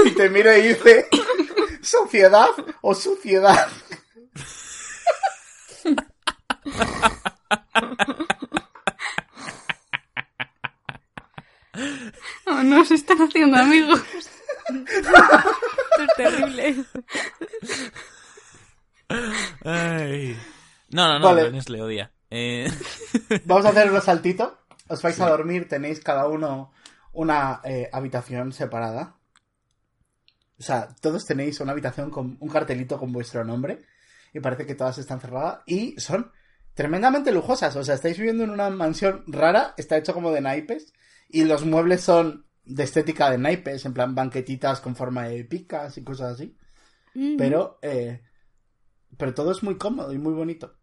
[0.05, 1.07] Y te mira y dice:
[1.83, 2.47] ¿Sociedad
[2.81, 3.67] o suciedad?
[12.45, 14.01] No, no se están haciendo amigos.
[14.69, 16.85] Esto es terrible.
[19.65, 20.39] Ay.
[20.89, 21.43] No, no, no, Vale.
[21.43, 22.11] Lorenz le odia.
[22.29, 22.71] Eh,
[23.45, 24.59] Vamos a hacer un saltito.
[24.87, 26.71] Os vais a dormir, tenéis cada uno
[27.13, 29.17] una eh, habitación separada.
[30.63, 33.81] O sea, todos tenéis una habitación con un cartelito con vuestro nombre.
[34.33, 35.59] Y parece que todas están cerradas.
[35.65, 36.31] Y son
[36.73, 37.75] tremendamente lujosas.
[37.75, 39.73] O sea, estáis viviendo en una mansión rara.
[39.75, 40.93] Está hecho como de naipes.
[41.27, 43.83] Y los muebles son de estética de naipes.
[43.83, 46.55] En plan banquetitas con forma de picas y cosas así.
[47.37, 48.21] Pero, eh,
[49.17, 50.77] pero todo es muy cómodo y muy bonito.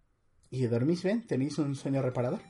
[0.50, 2.40] Y dormís bien, tenéis un sueño reparador.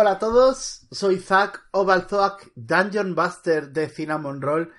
[0.00, 4.72] Hola a todos, soy Zack Ovalzoak, Dungeon Buster de Cinnamon Roll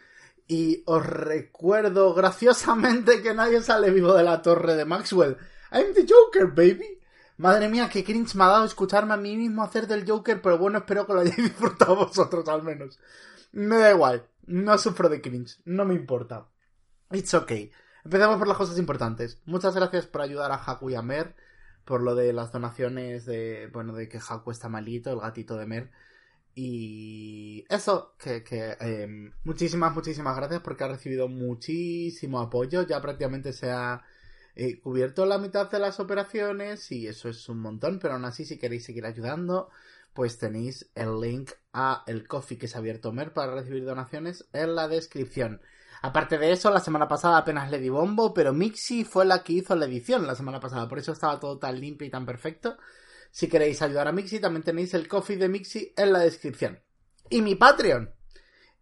[0.48, 5.36] y os recuerdo graciosamente que nadie sale vivo de la torre de Maxwell.
[5.74, 7.02] I'm the Joker, baby.
[7.36, 10.58] Madre mía, qué cringe me ha dado escucharme a mí mismo hacer del Joker, pero
[10.58, 12.98] bueno, espero que lo hayáis disfrutado vosotros al menos.
[13.52, 16.48] Me da igual, no sufro de cringe, no me importa.
[17.12, 17.74] It's okay.
[18.06, 19.42] Empecemos por las cosas importantes.
[19.44, 21.36] Muchas gracias por ayudar a Haku y a Mer,
[21.90, 25.66] por lo de las donaciones de, bueno, de que Haku está malito, el gatito de
[25.66, 25.90] Mer.
[26.54, 29.08] Y eso, que, que eh,
[29.44, 32.84] muchísimas, muchísimas gracias porque ha recibido muchísimo apoyo.
[32.84, 34.04] Ya prácticamente se ha
[34.56, 37.98] eh, cubierto la mitad de las operaciones y eso es un montón.
[37.98, 39.72] Pero aún así, si queréis seguir ayudando,
[40.14, 44.48] pues tenéis el link a el coffee que se ha abierto Mer para recibir donaciones
[44.54, 45.60] en la descripción.
[46.02, 49.54] Aparte de eso, la semana pasada apenas le di bombo, pero Mixi fue la que
[49.54, 52.78] hizo la edición la semana pasada, por eso estaba todo tan limpio y tan perfecto.
[53.32, 56.80] Si queréis ayudar a Mixi, también tenéis el coffee de Mixi en la descripción.
[57.30, 58.14] Y mi Patreon.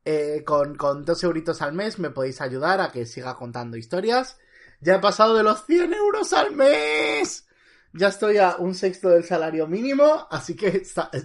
[0.05, 4.37] Eh, con, con dos euritos al mes me podéis ayudar a que siga contando historias.
[4.79, 7.45] Ya he pasado de los 100 euros al mes.
[7.93, 10.83] Ya estoy a un sexto del salario mínimo, así que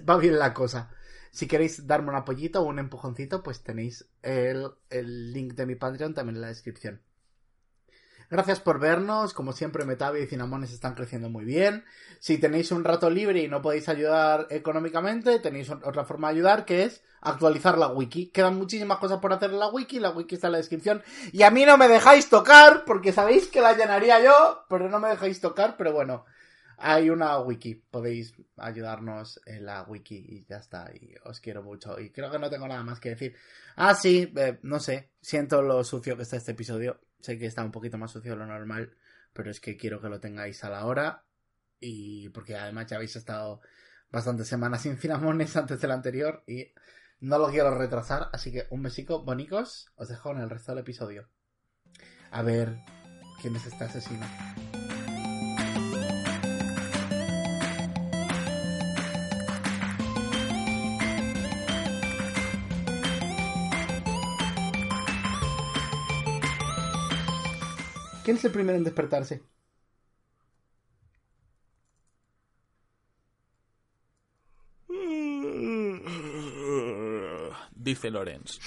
[0.08, 0.90] va bien la cosa.
[1.32, 5.74] Si queréis darme un apoyito o un empujoncito, pues tenéis el, el link de mi
[5.74, 7.00] Patreon también en la descripción.
[8.32, 9.34] Gracias por vernos.
[9.34, 11.84] Como siempre, Metavi y Cinamones están creciendo muy bien.
[12.18, 16.64] Si tenéis un rato libre y no podéis ayudar económicamente, tenéis otra forma de ayudar
[16.64, 18.28] que es actualizar la wiki.
[18.28, 20.00] Quedan muchísimas cosas por hacer en la wiki.
[20.00, 21.02] La wiki está en la descripción.
[21.32, 24.98] Y a mí no me dejáis tocar porque sabéis que la llenaría yo, pero no
[24.98, 25.76] me dejáis tocar.
[25.76, 26.24] Pero bueno,
[26.82, 27.76] hay una wiki.
[27.76, 30.90] Podéis ayudarnos en la wiki y ya está.
[30.92, 31.98] Y os quiero mucho.
[31.98, 33.36] Y creo que no tengo nada más que decir.
[33.76, 35.12] Ah, sí, eh, no sé.
[35.20, 37.00] Siento lo sucio que está este episodio.
[37.20, 38.92] Sé que está un poquito más sucio de lo normal.
[39.32, 41.24] Pero es que quiero que lo tengáis a la hora.
[41.78, 43.60] Y porque además ya habéis estado
[44.10, 46.42] bastantes semanas sin cinamones antes del anterior.
[46.48, 46.72] Y
[47.20, 48.28] no lo quiero retrasar.
[48.32, 49.92] Así que un besico, bonicos.
[49.94, 51.28] Os dejo en el resto del episodio.
[52.32, 52.76] A ver
[53.40, 54.26] quién es este asesino.
[68.24, 69.42] ¿Quién es el primero en despertarse?
[77.74, 78.58] Dice Lorenz.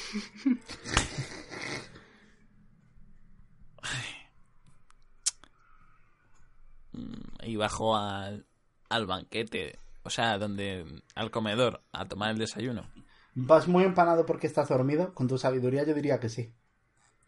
[6.91, 8.45] Mm, Y bajo al,
[8.89, 10.85] al banquete, o sea, donde
[11.15, 12.89] al comedor, a tomar el desayuno.
[13.35, 15.13] ¿Vas muy empanado porque estás dormido?
[15.13, 16.53] Con tu sabiduría yo diría que sí.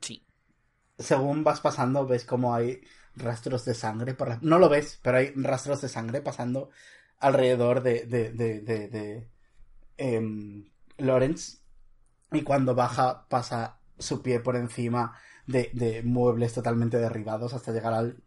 [0.01, 0.23] Sí.
[1.00, 2.82] Según vas pasando, ves como hay
[3.16, 6.70] rastros de sangre por la- No lo ves, pero hay rastros de sangre pasando
[7.20, 9.30] alrededor de, de, de, de, de,
[9.98, 10.66] em,
[10.98, 11.60] Lawrence.
[12.32, 15.16] Y cuando baja, pasa su pie por encima
[15.48, 18.24] de, de muebles totalmente derribados hasta llegar al,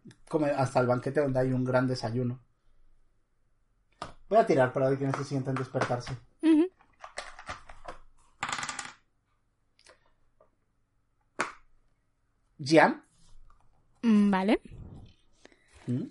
[0.57, 2.41] hasta el banquete donde hay un gran desayuno.
[4.31, 6.17] Voy a tirar para ver quiénes se sienten despertarse.
[12.63, 13.03] Gian.
[14.03, 14.61] Mm, Vale.
[15.87, 16.03] ¿Mm?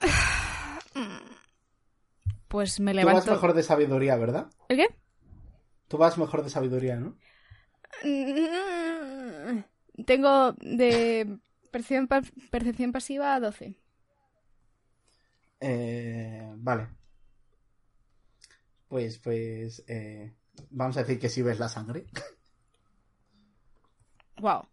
[2.48, 3.30] Pues me Tú vas levanto.
[3.32, 4.50] mejor de sabiduría, ¿verdad?
[4.68, 4.86] ¿El qué?
[5.86, 7.14] Tú vas mejor de sabiduría, ¿no?
[10.06, 11.38] Tengo de
[11.70, 13.74] percepción, pa- percepción pasiva a 12.
[15.60, 16.88] Eh, vale.
[18.88, 20.32] Pues, pues, eh,
[20.70, 22.06] vamos a decir que sí ves la sangre.
[24.40, 24.68] Wow.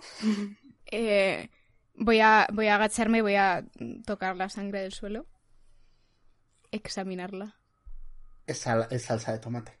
[0.90, 1.50] Eh,
[1.94, 3.64] voy, a, voy a agacharme y voy a
[4.06, 5.26] tocar la sangre del suelo.
[6.70, 7.56] Examinarla.
[8.44, 9.78] Es, sal- es salsa de tomate.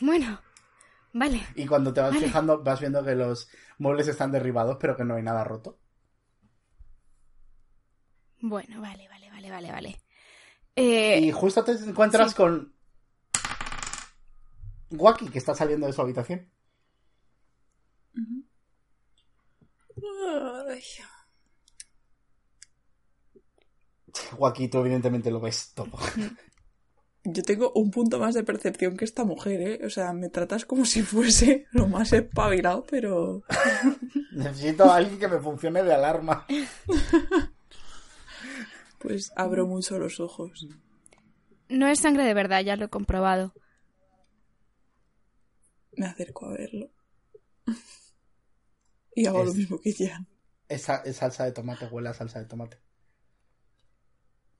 [0.00, 0.38] Bueno,
[1.12, 1.42] vale.
[1.54, 2.18] Y cuando te vas Vale.
[2.18, 3.48] fijando, vas viendo que los
[3.78, 5.78] muebles están derribados, pero que no hay nada roto.
[8.42, 10.00] Bueno, vale, vale, vale, vale, vale.
[10.76, 12.34] Eh, Y justo te encuentras sí.
[12.34, 12.74] con
[14.92, 16.48] Waki, que está saliendo de su habitación.
[24.36, 25.98] Waki, tú evidentemente lo ves todo.
[27.24, 29.86] Yo tengo un punto más de percepción que esta mujer, ¿eh?
[29.86, 33.44] O sea, me tratas como si fuese lo más espabilado, pero...
[34.32, 36.46] Necesito a alguien que me funcione de alarma.
[38.98, 40.68] Pues abro mucho los ojos.
[41.68, 43.52] no es sangre de verdad, ya lo he comprobado.
[45.92, 46.90] Me acerco a verlo.
[49.14, 50.26] Y hago lo mismo que Jan.
[50.68, 52.80] Es, sa- es salsa de tomate, huele a salsa de tomate.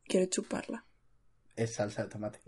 [0.05, 0.85] Quiero chuparla.
[1.57, 2.41] Es salsa de tomate.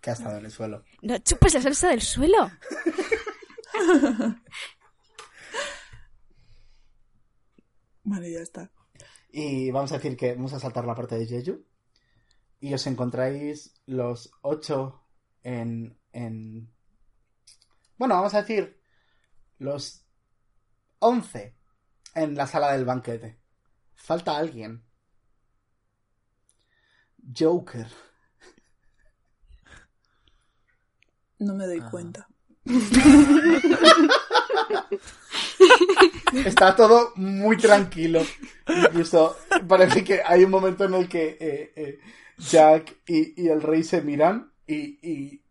[0.00, 0.84] Que ha estado en el suelo.
[1.02, 2.48] No chupas la salsa del suelo.
[8.04, 8.70] Vale, ya está.
[9.30, 11.64] Y vamos a decir que vamos a saltar la parte de Jeju.
[12.60, 15.02] Y os encontráis los ocho
[15.42, 16.72] en, en...
[17.96, 18.78] Bueno, vamos a decir
[19.58, 20.04] los
[20.98, 21.54] once
[22.14, 23.38] en la sala del banquete.
[23.94, 24.84] Falta alguien.
[27.38, 27.86] Joker.
[31.38, 31.90] No me doy Ah.
[31.90, 32.28] cuenta.
[36.44, 38.22] Está todo muy tranquilo.
[38.66, 39.36] Incluso
[39.68, 41.98] parece que hay un momento en el que eh, eh,
[42.38, 45.42] Jack y, y el rey se miran y, y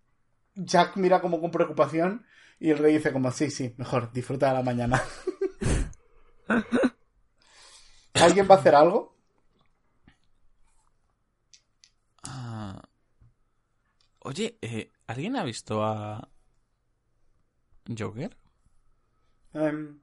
[0.56, 2.26] Jack mira como con preocupación
[2.62, 5.02] y el rey dice como, sí, sí, mejor, disfruta de la mañana.
[8.14, 9.18] ¿Alguien va a hacer algo?
[12.22, 12.80] Ah.
[14.20, 16.30] Oye, eh, ¿alguien ha visto a
[17.98, 18.38] Joker?
[19.54, 20.00] Em,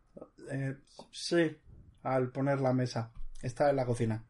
[0.50, 0.78] eh,
[1.12, 1.56] sí,
[2.02, 3.12] al poner la mesa.
[3.40, 4.26] Está en la cocina.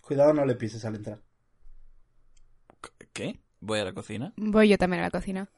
[0.00, 1.20] Cuidado, no le pises al entrar.
[3.12, 3.40] ¿Qué?
[3.58, 4.32] Voy a la cocina.
[4.36, 5.50] Voy yo también a la cocina.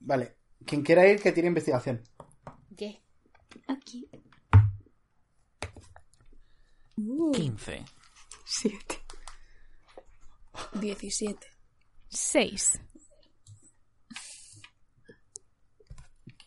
[0.00, 2.02] Vale, quien quiera ir, que tiene investigación.
[3.68, 4.08] Aquí.
[6.96, 7.84] 15.
[8.44, 9.04] Siete.
[10.74, 11.46] 17.
[12.08, 12.80] Seis.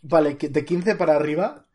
[0.01, 1.65] Vale, que de 15 para arriba.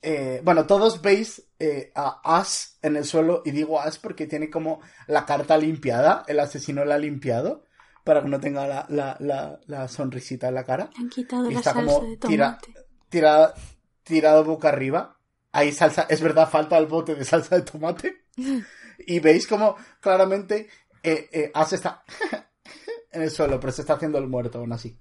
[0.00, 4.50] eh, bueno, todos veis eh, a As en el suelo, y digo As porque tiene
[4.50, 7.64] como la carta limpiada, el asesino la ha limpiado,
[8.04, 10.90] para que no tenga la, la, la, la sonrisita en la cara.
[10.96, 12.84] Han quitado Y la está salsa como de tira- tomate.
[14.04, 15.18] Tirado, boca arriba.
[15.52, 18.24] Hay salsa, es verdad, falta el bote de salsa de tomate.
[19.06, 20.68] Y veis como claramente
[21.02, 22.04] eh, eh, As está
[23.10, 24.96] en el suelo, pero se está haciendo el muerto aún así.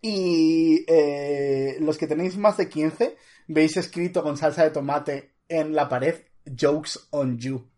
[0.00, 3.16] Y eh, los que tenéis más de 15,
[3.48, 7.68] veis escrito con salsa de tomate en la pared, Jokes on You.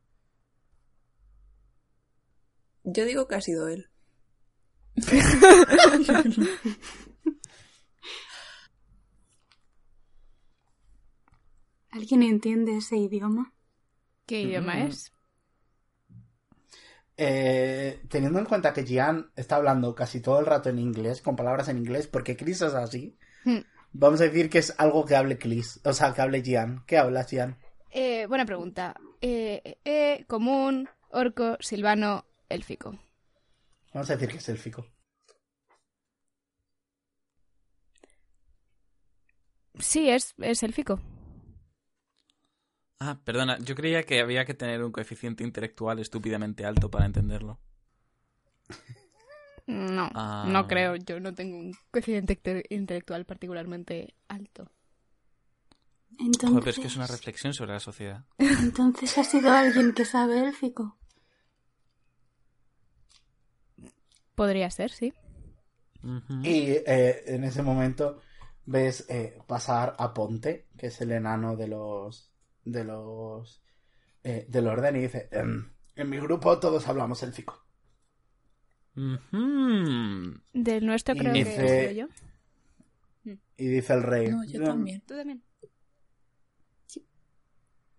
[2.85, 3.91] Yo digo que ha sido él.
[11.91, 13.53] ¿Alguien entiende ese idioma?
[14.27, 14.83] ¿Qué idioma mm.
[14.87, 15.13] es?
[17.23, 21.37] Eh, teniendo en cuenta que Gian está hablando casi todo el rato en inglés, con
[21.37, 23.59] palabras en inglés, porque Chris es así, hmm.
[23.93, 26.83] vamos a decir que es algo que hable Chris, o sea, que hable Gian.
[26.87, 27.59] ¿Qué hablas, Gian?
[27.91, 28.95] Eh, buena pregunta.
[29.21, 32.99] Eh, eh común, orco, silvano, élfico.
[33.95, 34.87] Vamos a decir que es élfico.
[39.79, 41.01] Sí, es, es élfico.
[42.99, 47.59] Ah, perdona, yo creía que había que tener un coeficiente intelectual estúpidamente alto para entenderlo.
[49.67, 50.45] No, Ah.
[50.49, 50.97] no creo.
[50.97, 54.71] Yo no tengo un coeficiente inte- intelectual particularmente alto.
[56.19, 58.25] Entonces, Joder, pero es que es una reflexión sobre la sociedad.
[58.39, 60.99] entonces ha sido alguien que sabe élfico.
[64.41, 65.13] Podría ser, sí.
[66.43, 68.23] Y eh, en ese momento
[68.65, 72.33] ves eh, pasar a Ponte, que es el enano de los
[72.65, 73.63] de los
[74.25, 77.67] eh, del orden, y dice: "Em, En mi grupo todos hablamos élfico.
[78.97, 80.41] Ujú.
[80.55, 83.37] Del nuestro Y creo dice- que soy yo.
[83.59, 85.01] Y dice el rey: No, yo "Mm, también.
[85.03, 85.43] Tú también.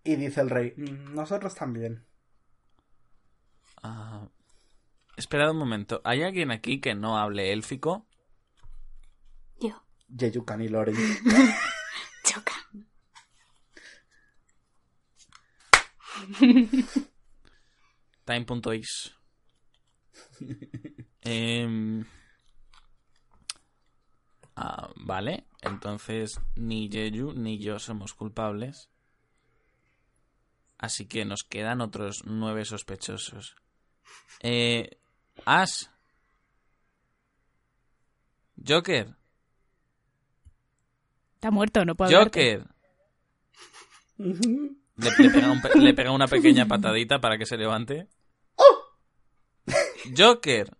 [0.02, 2.04] Y dice el rey: "Mm, Nosotros también.
[3.84, 4.28] Ah,
[5.16, 6.00] esperad un momento.
[6.04, 8.06] ¿Hay alguien aquí que no hable élfico?
[9.60, 10.96] Yo, Yeyukan y Loren.
[12.24, 12.54] choca.
[18.24, 19.14] Time.is.
[21.24, 22.04] Em,
[24.56, 28.90] ah, vale, entonces ni Jeju ni yo somos culpables.
[30.78, 33.54] Así que nos quedan otros nueve sospechosos.
[34.40, 34.98] Eh,
[35.46, 35.86] Ash.
[38.66, 39.14] Joker.
[41.34, 42.10] Está muerto, no puedo.
[42.16, 42.66] Joker.
[44.18, 48.06] Le, le pega un pe- le pega una pequeña patadita para que se levante.
[50.16, 50.70] Joker.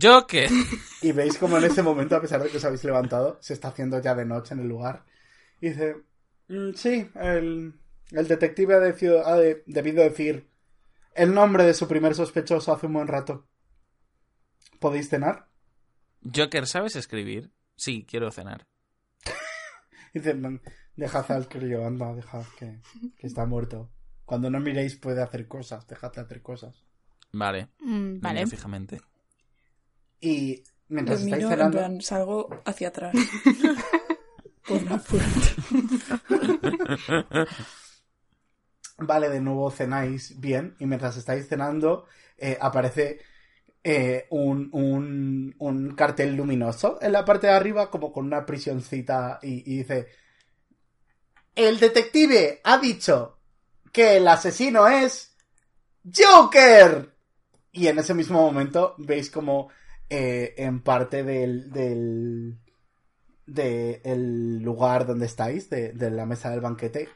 [0.00, 0.50] Joker.
[1.02, 3.68] Y veis como en ese momento, a pesar de que os habéis levantado, se está
[3.68, 5.04] haciendo ya de noche en el lugar.
[5.60, 5.96] Y dice,
[6.48, 7.74] "Mm, sí, el,
[8.12, 10.48] el detective ha, decido- ha de- debido decir
[11.14, 13.46] el nombre de su primer sospechoso hace un buen rato.
[14.78, 15.48] ¿Podéis cenar?
[16.34, 17.50] Joker, ¿sabes escribir?
[17.76, 18.66] Sí, quiero cenar.
[20.14, 20.60] Dice, "Mm,
[20.96, 22.80] dejad al crío, anda, dejad que,
[23.16, 23.90] que está muerto.
[24.24, 26.84] Cuando no miréis puede hacer cosas, dejadle hacer cosas.
[27.32, 27.68] Vale.
[27.80, 28.40] Mm, vale.
[28.40, 29.00] miro fijamente.
[30.20, 31.78] Y mientras estáis miro, en cenando...
[31.78, 33.14] plan, salgo hacia atrás.
[34.66, 35.38] Por la puerta.
[38.98, 43.20] Vale, de nuevo cenáis bien y mientras estáis cenando eh, aparece
[43.84, 49.38] eh, un, un, un cartel luminoso en la parte de arriba como con una prisioncita
[49.40, 50.08] y, dice
[51.54, 53.38] El detective ha dicho
[53.92, 55.36] que el asesino es
[56.04, 57.14] Joker.
[57.70, 59.68] Y en ese mismo momento veis como
[60.10, 62.58] eh, en parte del, del,
[63.46, 67.08] de el lugar donde estáis, de, de la mesa del banquete,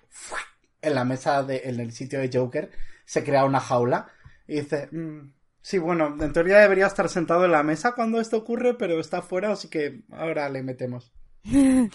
[0.83, 2.71] en la mesa, de, en el sitio de Joker,
[3.05, 4.09] se crea una jaula
[4.47, 8.37] y dice, "Mm, sí, bueno, en teoría debería estar sentado en la mesa cuando esto
[8.37, 11.13] ocurre, pero está fuera, así que ahora le metemos.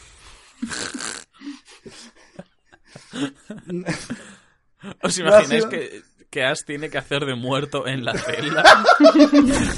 [5.03, 8.63] ¿Os No imagináis sido- que, que Ash tiene que hacer de muerto en la celda?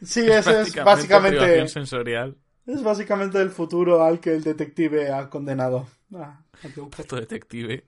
[0.00, 0.46] Sí, es
[0.84, 2.36] básicamente, privación sensorial.
[2.66, 5.88] es básicamente el futuro al que el detective ha condenado.
[6.14, 6.40] Ah,
[7.10, 7.84] detective.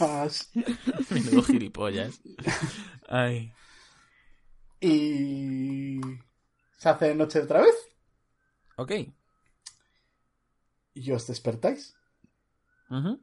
[0.00, 0.28] Ah,
[1.10, 2.20] Menudo gilipollas.
[3.08, 3.52] Ay.
[4.80, 6.00] Y
[6.78, 7.74] se hace de noche otra vez
[8.76, 8.92] Ok.
[10.94, 11.94] y os despertáis.
[12.90, 13.22] Ujú.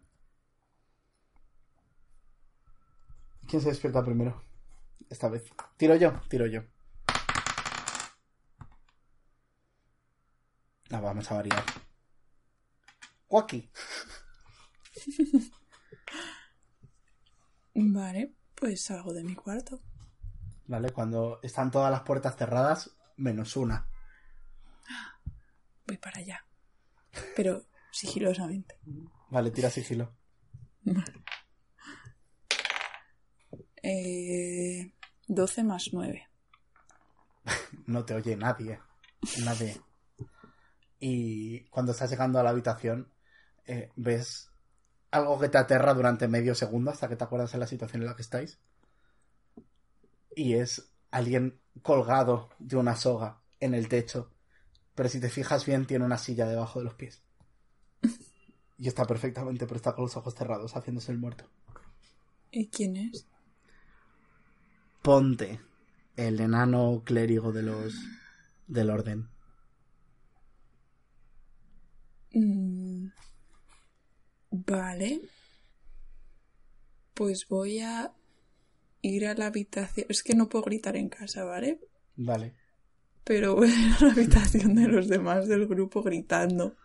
[3.48, 4.42] ¿Quién se despierta primero?
[5.10, 5.44] Esta vez.
[5.76, 6.62] Tiro yo, tiro yo.
[10.92, 11.64] No, vamos a variar.
[13.28, 13.70] Joaquín.
[17.82, 19.80] Vale, pues salgo de mi cuarto.
[20.68, 20.92] ¿Vale?
[20.92, 23.88] Cuando están todas las puertas cerradas, menos una.
[25.88, 26.46] Voy para allá.
[27.36, 28.78] Pero sigilosamente.
[29.30, 30.14] Vale, tira sigilo.
[33.82, 34.94] Eh,
[35.28, 36.28] 12 más 9.
[37.88, 38.80] No te oye nadie.
[39.44, 39.82] Nadie.
[41.00, 43.12] Y cuando estás llegando a la habitación,
[43.66, 44.49] eh, ves
[45.12, 48.08] algo que te aterra durante medio segundo hasta que te acuerdas de la situación en
[48.08, 48.60] la que estáis.
[50.36, 54.32] Y es alguien colgado de una soga en el techo,
[54.96, 57.24] pero si te fijas bien tiene una silla debajo de los pies.
[58.78, 61.46] Y está perfectamente, pero está con los ojos cerrados, haciéndose el muerto.
[62.52, 63.28] ¿Y quién es?
[65.02, 65.60] Ponte,
[66.16, 67.94] el enano clérigo de los
[68.68, 69.30] del orden.
[72.34, 73.08] Mm,
[74.52, 75.22] Vale.
[77.14, 78.14] Pues voy a
[79.02, 80.06] ir a la habitación.
[80.10, 81.80] Es que no puedo gritar en casa, ¿vale?
[82.16, 82.56] Vale.
[83.24, 86.76] Pero voy a ir a la habitación de los demás del grupo gritando.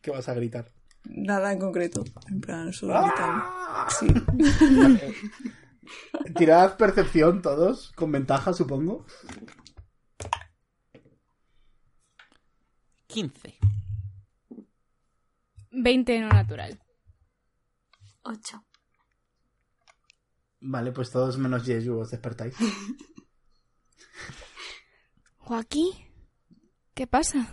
[0.00, 0.72] ¿Qué vas a gritar?
[1.04, 2.04] Nada en concreto.
[2.28, 3.88] En plan, solo ¡Ah!
[3.98, 4.26] gritando.
[4.38, 5.14] Sí.
[6.36, 9.04] Tirad percepción todos, con ventaja, supongo.
[13.06, 13.54] 15.
[15.74, 16.80] 20 no natural.
[18.22, 18.64] Ocho.
[20.60, 22.54] Vale, pues todos menos Jeju os despertáis.
[25.38, 25.92] Joaquín,
[26.94, 27.52] ¿qué pasa?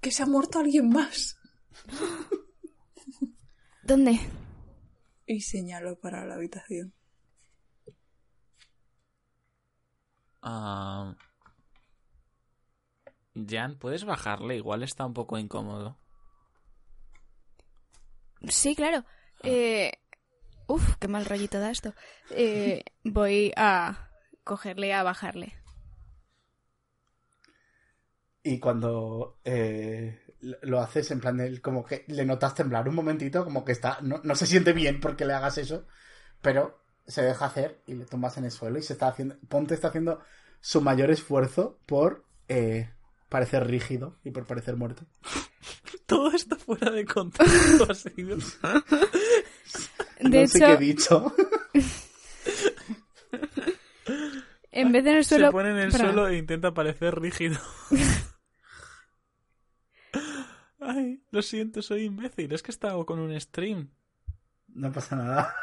[0.00, 1.38] Que se ha muerto alguien más.
[3.82, 4.20] ¿Dónde?
[5.26, 6.92] Y señalo para la habitación.
[10.42, 11.16] Ah,
[13.34, 14.56] Jan, ¿puedes bajarle?
[14.56, 15.99] Igual está un poco incómodo.
[18.48, 19.04] Sí, claro.
[19.42, 19.92] Eh...
[20.70, 21.94] Uf, qué mal rollito da esto.
[22.30, 24.08] Eh, voy a
[24.44, 25.52] cogerle, a bajarle.
[28.44, 30.20] Y cuando eh,
[30.62, 33.98] lo haces, en plan, de, como que le notas temblar un momentito, como que está.
[34.02, 35.88] No, no se siente bien porque le hagas eso,
[36.40, 39.36] pero se deja hacer y le tumbas en el suelo y se está haciendo.
[39.48, 40.20] Ponte está haciendo
[40.60, 42.90] su mayor esfuerzo por eh,
[43.30, 45.06] parecer rígido y por parecer muerto.
[46.06, 48.36] Todo esto fuera de contexto ha sido.
[50.20, 51.34] De no sé hecho, qué he dicho.
[54.70, 55.46] en vez de en el suelo...
[55.46, 57.58] Se pone en el suelo e intenta parecer rígido.
[60.78, 62.52] Ay, lo siento, soy imbécil.
[62.52, 63.88] Es que estaba con un stream.
[64.68, 65.54] no pasa nada.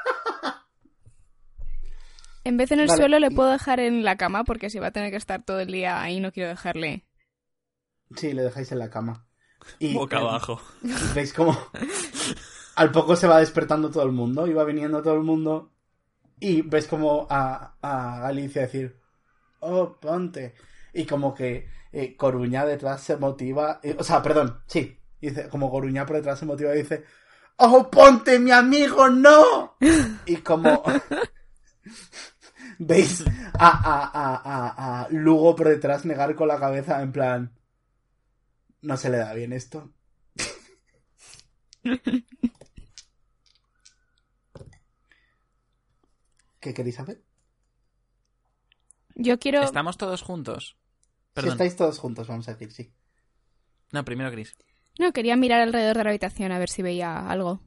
[2.43, 2.97] En vez de en el Vale.
[2.97, 5.59] suelo le puedo dejar en la cama porque si va a tener que estar todo
[5.59, 7.06] el día ahí no quiero dejarle.
[8.15, 9.25] Sí, le dejáis en la cama.
[9.79, 10.61] Y, Boca eh, abajo.
[11.15, 11.57] ¿Veis cómo
[12.75, 14.47] al poco se va despertando todo el mundo?
[14.47, 15.71] Y va viniendo todo el mundo.
[16.39, 18.99] Y ves como a, a Galicia decir,
[19.59, 20.53] oh, ponte.
[20.93, 23.79] Y como que eh, Coruña detrás se motiva.
[23.83, 24.99] eh, o sea, perdón, sí.
[25.19, 27.03] Dice, como Coruña por detrás se motiva y dice,
[27.57, 29.77] oh, ponte, mi amigo, no.
[30.25, 30.83] Y como...
[32.79, 33.23] ¿Veis
[33.57, 37.56] a, a, a, a Lugo por detrás negar con la cabeza en plan...
[38.88, 39.91] No se le da bien esto.
[46.61, 47.21] ¿Qué queréis saber?
[49.15, 49.61] Yo quiero...
[49.61, 50.77] ¿Estamos todos juntos?
[51.35, 52.93] Si estáis todos juntos, vamos a decir, sí.
[53.91, 54.55] No, primero Chris.
[54.97, 57.59] No, quería mirar alrededor de la habitación a ver si veía algo.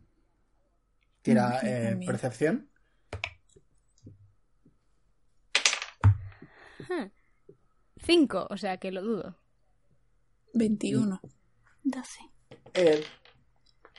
[1.21, 2.71] Tira Mm, eh, percepción.
[7.99, 9.37] Cinco, o sea que lo dudo.
[10.53, 11.21] 21.
[11.83, 12.21] Doce.
[12.75, 13.05] Eh,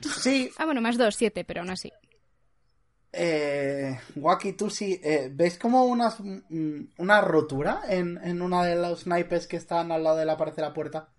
[0.02, 1.92] sí, Ah, bueno, más dos, siete, pero aún así.
[3.14, 5.00] eh, Waki, tú sí.
[5.04, 9.92] eh, ¿Veis como unas, mm, una rotura en, en una de los naipes que están
[9.92, 11.10] al lado de la pared de la puerta?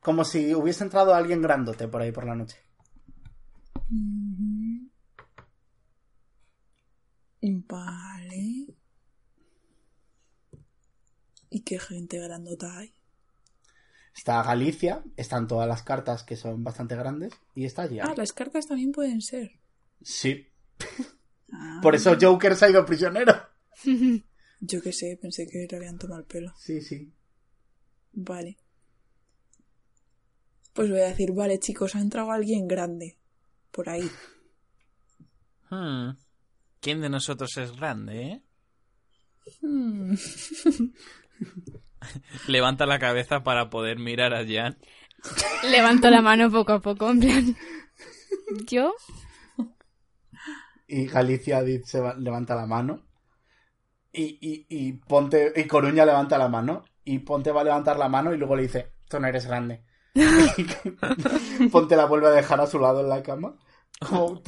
[0.00, 2.56] Como si hubiese entrado alguien grandote por ahí por la noche.
[7.42, 8.66] Vale.
[11.50, 12.92] ¿Y qué gente grandota hay?
[14.18, 18.00] Está Galicia, están todas las cartas que son bastante grandes, y está allí.
[18.00, 19.60] Ah, las cartas también pueden ser.
[20.02, 20.48] Sí,
[21.52, 23.32] Ah, por eso Joker se ha ido prisionero.
[24.60, 26.52] Yo qué sé, pensé que le habían tomado el pelo.
[26.58, 27.12] Sí, sí.
[28.12, 28.58] Vale.
[30.72, 33.16] Pues voy a decir, vale, chicos, ha entrado alguien grande.
[33.70, 34.10] Por ahí.
[35.70, 36.10] Hmm.
[36.80, 38.42] ¿Quién de nosotros es grande, eh?
[39.62, 40.14] Hmm.
[42.46, 44.78] Levanta la cabeza para poder mirar a Jan.
[45.70, 47.56] Levanto la mano poco a poco, en plan...
[48.66, 48.94] ¿Yo?
[50.86, 53.04] Y Galicia se va- levanta la mano.
[54.12, 56.84] Y, y, y Ponte y Coruña levanta la mano.
[57.04, 59.84] Y Ponte va a levantar la mano y luego le dice, tú no eres grande.
[61.72, 63.56] Ponte la vuelve a dejar a su lado en la cama.
[64.00, 64.42] Como-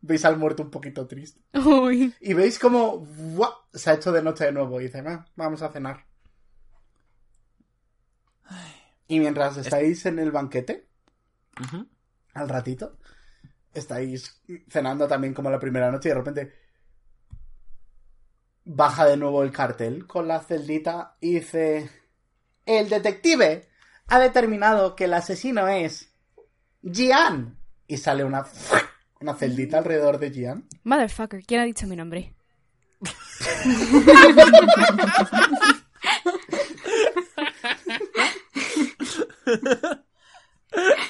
[0.00, 1.40] veis al muerto un poquito triste.
[1.54, 2.14] Uy.
[2.20, 3.50] Y veis como ¡buah!
[3.72, 4.80] se ha hecho de noche de nuevo.
[4.80, 6.06] Y dice, "Ah, vamos a cenar.
[9.08, 10.88] Y mientras estáis en el banquete,
[12.34, 12.98] al ratito,
[13.72, 16.54] estáis cenando también como la primera noche y de repente
[18.64, 21.88] baja de nuevo el cartel con la celdita y dice,
[22.66, 23.68] el detective
[24.08, 26.12] ha determinado que el asesino es
[26.82, 27.56] Gian.
[27.88, 28.44] Y sale una,
[29.20, 30.66] una celdita alrededor de Gian.
[30.82, 32.34] Motherfucker, ¿quién ha dicho mi nombre?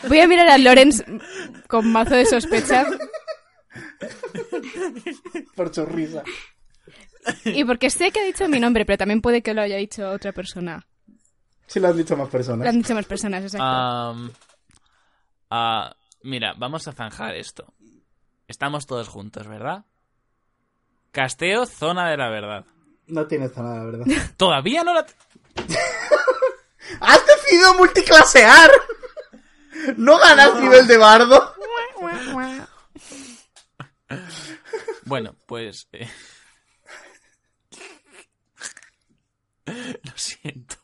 [0.08, 1.02] Voy a mirar a Lorenz
[1.68, 2.86] con mazo de sospecha
[5.54, 6.22] Por su risa.
[7.44, 10.08] y porque sé que ha dicho mi nombre, pero también puede que lo haya dicho
[10.10, 10.86] otra persona.
[11.66, 12.68] Si lo han dicho más Lo personas.
[12.68, 14.30] han dicho más personas, exacto.
[15.50, 17.72] Ah, mira, vamos a zanjar esto.
[18.46, 19.84] Estamos todos juntos, ¿verdad?
[21.10, 22.64] Casteo, zona de la verdad.
[23.08, 24.06] No tienes nada, la verdad.
[24.36, 25.06] Todavía no la...
[27.00, 28.70] ¡Has decidido multiclasear!
[29.96, 31.54] ¡No ganas nivel de bardo!
[35.04, 35.88] Bueno, pues...
[35.92, 36.08] eh,
[39.66, 40.76] Lo siento.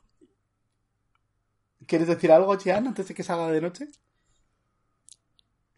[1.86, 3.88] ¿Quieres decir algo, Gian, antes de que salga de noche?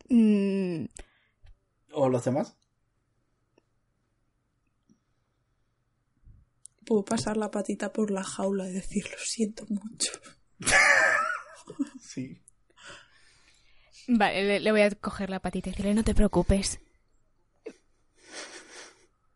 [0.09, 0.85] Mm,
[1.93, 2.57] ¿O los demás?
[6.85, 10.13] Puedo pasar la patita por la jaula y decir lo siento mucho.
[12.01, 12.43] Sí.
[14.07, 16.79] Vale, le, le voy a coger la patita y decirle, no te preocupes.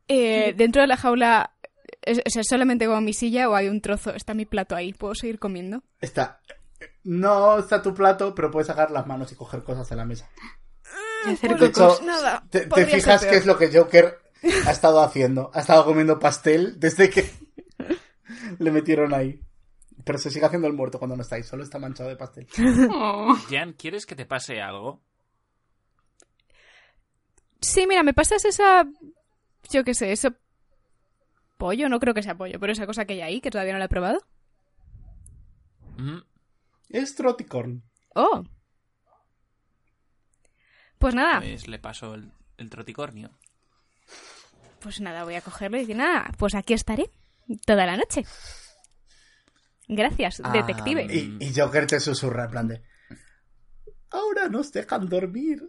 [0.09, 1.55] Eh, dentro de la jaula,
[2.03, 4.15] ¿es, es solamente como mi silla o hay un trozo?
[4.15, 5.83] Está mi plato ahí, ¿puedo seguir comiendo?
[6.01, 6.41] Está.
[7.05, 10.29] No está tu plato, pero puedes sacar las manos y coger cosas de la mesa.
[11.27, 11.97] Hacer De cocos.
[11.97, 14.19] hecho, nada, te, te fijas qué es lo que Joker
[14.67, 15.51] ha estado haciendo.
[15.55, 17.31] Ha estado comiendo pastel desde que
[18.59, 19.41] le metieron ahí.
[20.05, 22.47] Pero se sigue haciendo el muerto cuando no estáis, solo está manchado de pastel.
[22.91, 23.35] Oh.
[23.51, 25.03] Jan, ¿quieres que te pase algo?
[27.61, 28.87] Sí, mira, me pasas esa...
[29.71, 30.31] Yo qué sé, eso...
[31.57, 33.81] Pollo, no creo que sea pollo, pero esa cosa que hay ahí, que todavía no
[33.81, 34.21] la he probado.
[35.97, 36.19] Mm,
[36.91, 37.83] Es Troticorn.
[38.15, 38.45] Oh.
[40.99, 43.31] Pues nada, Pues le paso el, el troticornio.
[44.81, 47.11] Pues nada, voy a cogerlo y decir, nada, pues aquí estaré
[47.67, 48.25] toda la noche.
[49.89, 51.07] Gracias, Ah, detective.
[51.11, 52.83] Y, y Joker te susurra en plan de...
[54.11, 55.63] Ahora nos dejan dormir.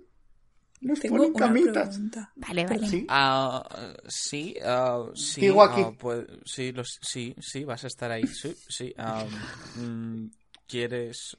[0.82, 1.90] Nos Tengo ponen camitas.
[1.90, 2.32] pregunta.
[2.36, 2.88] Vale, vale.
[2.88, 3.06] ¿Sí?
[3.10, 3.68] Ah,
[4.08, 5.42] sí, ah, sí.
[5.42, 5.84] Digo aquí.
[5.98, 8.26] pues, sí, los- sí, sí, vas a estar ahí.
[8.28, 8.94] Sí, sí.
[9.76, 10.26] mm,
[10.68, 11.36] ¿Quieres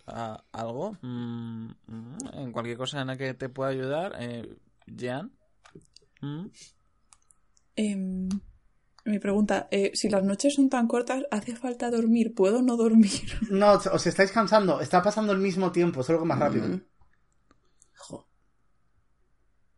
[0.53, 0.93] algo?
[1.03, 4.17] Mm, mm, ¿En cualquier cosa en la que te pueda ayudar?
[4.19, 4.57] Eh,
[4.99, 5.31] Jan.
[7.81, 7.85] Mm.
[7.93, 8.29] Em,
[9.05, 12.35] mi pregunta, eh, si las noches son tan cortas, ¿hace falta dormir?
[12.35, 13.11] ¿Puedo no dormir?
[13.51, 14.81] No, os estáis cansando.
[14.81, 16.69] Está pasando el mismo tiempo, solo que más rápido.
[16.69, 16.83] Mm.
[17.97, 18.29] Jo.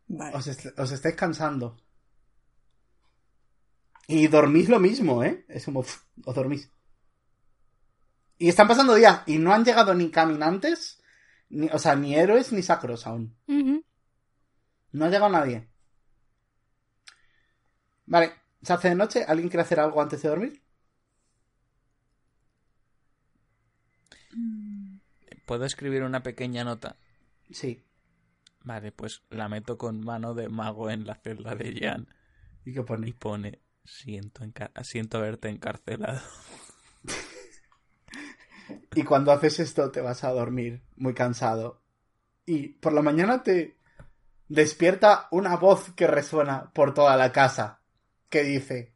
[0.07, 0.35] Vale.
[0.35, 1.77] Os, est- os estáis cansando.
[4.07, 5.45] Y dormís lo mismo, ¿eh?
[5.47, 5.79] Es como...
[5.79, 6.69] os dormís.
[8.37, 11.01] Y están pasando días y no han llegado ni caminantes,
[11.49, 13.37] ni, o sea, ni héroes ni sacros aún.
[14.91, 15.69] No ha llegado nadie.
[18.05, 18.31] Vale,
[18.61, 19.25] se hace de noche.
[19.27, 20.63] ¿Alguien quiere hacer algo antes de dormir?
[25.45, 26.97] ¿Puedo escribir una pequeña nota?
[27.51, 27.83] Sí.
[28.63, 32.07] Vale, pues la meto con mano de mago en la celda de Jan
[32.65, 33.13] ¿Y qué y pone?
[33.13, 36.21] pone: Siento, enca- siento haberte encarcelado.
[38.93, 41.81] Y cuando haces esto te vas a dormir muy cansado.
[42.45, 43.77] Y por la mañana te
[44.49, 47.81] despierta una voz que resuena por toda la casa.
[48.33, 48.91] Que dice,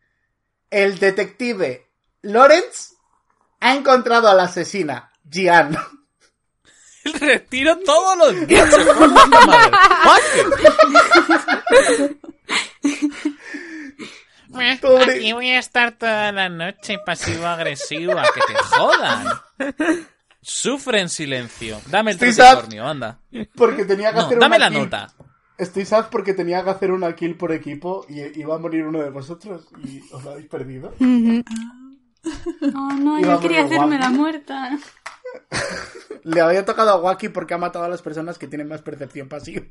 [0.72, 1.88] el detective
[2.24, 2.96] Lawrence
[3.60, 5.78] ha encontrado a la asesina, Gian.
[7.20, 8.68] Retiro todos los días.
[8.68, 8.98] Fuck.
[14.82, 18.24] Pobre- Aquí voy a estar toda la noche pasivo-agresiva.
[18.34, 19.28] Que te jodan.
[20.42, 21.80] Sufre en silencio.
[21.88, 23.20] Dame el Estoy tricornio, anda.
[23.56, 25.08] Porque tenía que No, hacer dame una la nota.
[25.58, 29.02] Estoy sad porque tenía que hacer una kill por equipo y iba a morir uno
[29.02, 30.94] de vosotros y os lo habéis perdido.
[31.00, 34.78] Oh, no, Iba yo quería hacerme la muerta.
[36.24, 39.28] Le había tocado a Wacky porque ha matado a las personas que tienen más percepción
[39.30, 39.64] pasiva.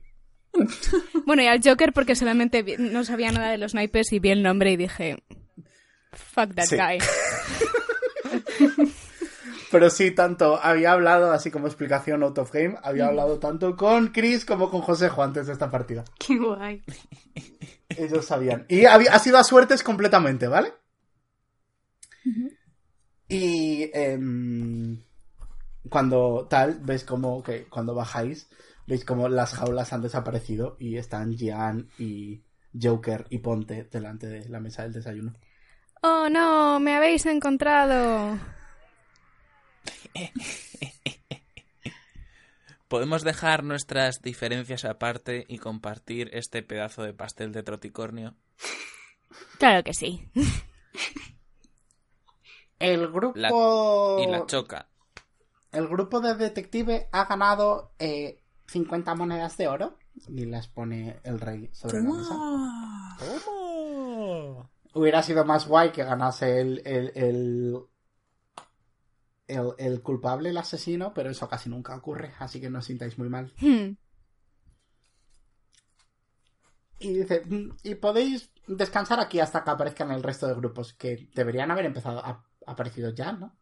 [1.26, 4.30] Bueno, y al Joker porque solamente vi- no sabía nada de los naipes y vi
[4.30, 5.22] el nombre y dije,
[6.12, 6.76] fuck that Sí.
[6.76, 6.98] guy.
[9.78, 14.08] Pero sí, tanto había hablado, así como explicación out of game, había hablado tanto con
[14.08, 16.02] Chris como con Josejo antes de esta partida.
[16.18, 16.82] Qué guay.
[17.90, 18.64] Ellos sabían.
[18.68, 20.72] Y había- ha sido a suertes completamente, ¿vale?
[23.28, 25.02] Y em,
[25.90, 28.48] cuando tal, ves como que cuando bajáis,
[28.86, 32.42] veis como las jaulas han desaparecido y están Gian y
[32.80, 35.34] Joker y Ponte delante de la mesa del desayuno.
[36.02, 38.38] Oh, no, me habéis encontrado.
[42.88, 48.34] ¿Podemos dejar nuestras diferencias aparte y compartir este pedazo de pastel de troticornio?
[49.58, 50.28] Claro que sí.
[52.78, 53.36] El grupo.
[53.36, 53.50] La-
[54.22, 54.88] Y la choca.
[55.72, 59.98] El grupo de detective ha ganado eh, 50 monedas de oro.
[60.28, 62.34] Y las pone el rey sobre la mesa.
[63.44, 64.70] ¿Cómo?
[64.94, 67.76] Hubiera sido más guay que ganase el, el, el,
[69.46, 73.18] el, el culpable, el asesino, pero eso casi nunca ocurre, así que no os sintáis
[73.18, 73.52] muy mal.
[73.60, 73.96] Hmm.
[76.98, 81.28] Y dice, "Mm, y podéis descansar aquí hasta que aparezcan el resto de grupos, que
[81.34, 83.54] deberían haber empezado a aparecido ya, ¿no?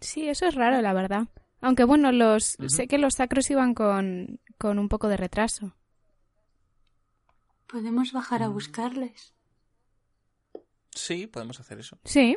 [0.00, 1.28] Sí, eso es raro, la verdad.
[1.60, 5.74] Aunque bueno, los sé que los sacros iban con, con un poco de retraso.
[7.66, 9.34] Podemos bajar a buscarles.
[10.90, 11.98] Sí, podemos hacer eso.
[12.04, 12.36] Sí.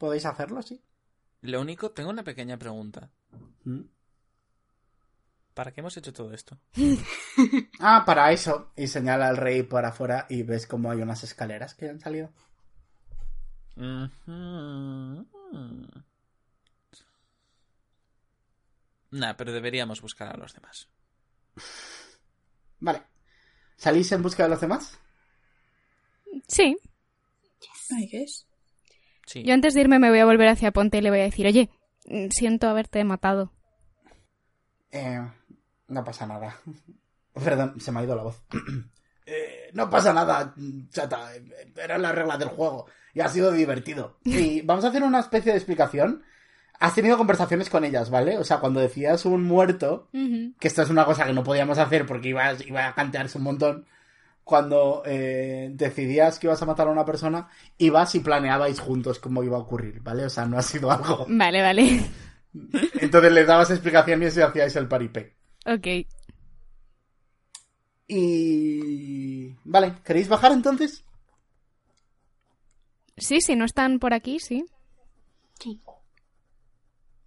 [0.00, 0.82] Podéis hacerlo, sí.
[1.42, 3.10] Lo único, tengo una pequeña pregunta.
[3.64, 3.82] Mm.
[5.52, 6.58] ¿Para qué hemos hecho todo esto?
[7.80, 8.72] Ah, para eso.
[8.76, 12.30] Y señala al rey por afuera y ves como hay unas escaleras que han salido.
[19.10, 20.88] Nah, pero deberíamos buscar a los demás.
[22.78, 23.02] Vale.
[23.76, 24.98] ¿Salís en busca de los demás?
[26.48, 26.76] Sí.
[27.90, 28.49] I guess.
[29.30, 29.44] Sí.
[29.44, 31.46] Yo antes de irme me voy a volver hacia Ponte y le voy a decir,
[31.46, 31.70] oye,
[32.30, 33.52] siento haberte matado.
[34.90, 35.20] Eh,
[35.86, 36.56] no pasa nada.
[37.34, 38.42] Perdón, se me ha ido la voz.
[39.32, 40.56] Eh, no pasa nada,
[40.88, 41.30] chata.
[41.76, 42.86] Era la regla del juego.
[43.14, 44.18] Y ha sido divertido.
[44.24, 46.24] Y vamos a hacer una especie de explicación.
[46.80, 48.38] Has tenido conversaciones con ellas, ¿vale?
[48.38, 52.06] O sea, cuando decías un muerto, que esto es una cosa que no podíamos hacer
[52.06, 53.86] porque iba, iba a cantearse un montón.
[54.50, 57.48] Cuando eh, decidías que ibas a matar a una persona,
[57.78, 60.24] ibas y planeabais juntos cómo iba a ocurrir, ¿vale?
[60.24, 61.24] O sea, no ha sido algo.
[61.28, 62.00] Vale, vale.
[63.00, 65.36] Entonces le dabas explicaciones y hacíais el paripé.
[65.66, 65.86] ok.
[68.08, 69.54] Y...
[69.62, 71.04] Vale, ¿queréis bajar entonces?
[73.16, 74.64] Sí, si no están por aquí, sí.
[75.60, 75.80] Sí.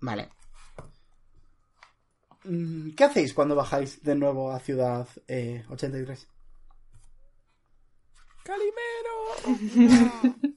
[0.01, 0.27] Vale.
[2.43, 6.27] Mm, ¿Qué hacéis cuando bajáis de nuevo a Ciudad eh, 83?
[8.43, 9.15] ¡Calimero!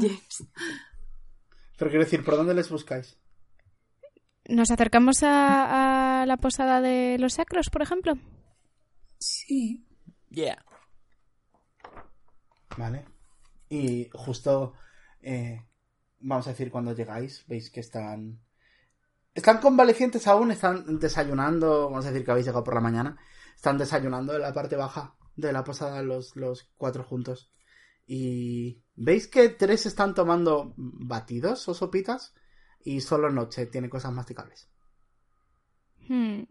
[0.00, 0.44] Yes.
[1.76, 3.18] Pero quiero decir, ¿por dónde les buscáis?
[4.48, 8.14] ¿Nos acercamos a, a la posada de los sacros, por ejemplo?
[9.18, 9.86] Sí.
[10.30, 10.64] Yeah.
[12.78, 13.04] Vale.
[13.68, 14.74] Y justo,
[15.20, 15.62] eh,
[16.20, 18.40] vamos a decir, cuando llegáis, veis que están...
[19.34, 23.18] Están convalecientes aún, están desayunando, vamos a decir que habéis llegado por la mañana,
[23.54, 25.14] están desayunando en la parte baja
[25.46, 27.50] de la posada los, los cuatro juntos.
[28.06, 32.34] Y veis que tres están tomando batidos o sopitas
[32.84, 34.68] y solo Noche tiene cosas masticables.
[36.08, 36.42] Hmm.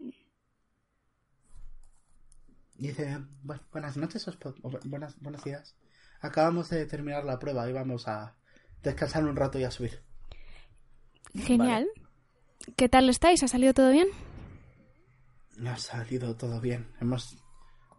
[2.76, 4.38] Y dice, "Bu- buenas noches, os
[4.84, 5.76] buenas, buenos días.
[6.20, 8.34] Acabamos de terminar la prueba y vamos a
[8.82, 10.02] descansar un rato y a subir.
[11.34, 11.88] Genial.
[12.76, 13.42] ¿Qué tal estáis?
[13.42, 14.08] ¿Ha salido todo bien?
[15.66, 16.92] Ha salido todo bien.
[17.00, 17.36] Hemos,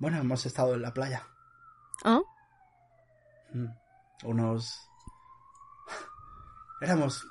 [0.03, 1.25] bueno, hemos estado en la playa.
[2.03, 2.19] ¿Ah?
[3.53, 3.67] Mm.
[4.25, 4.89] Unos...
[6.81, 7.25] Éramos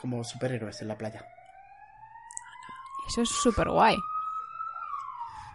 [0.00, 1.24] como superhéroes en la playa.
[3.06, 3.96] Eso es súper guay.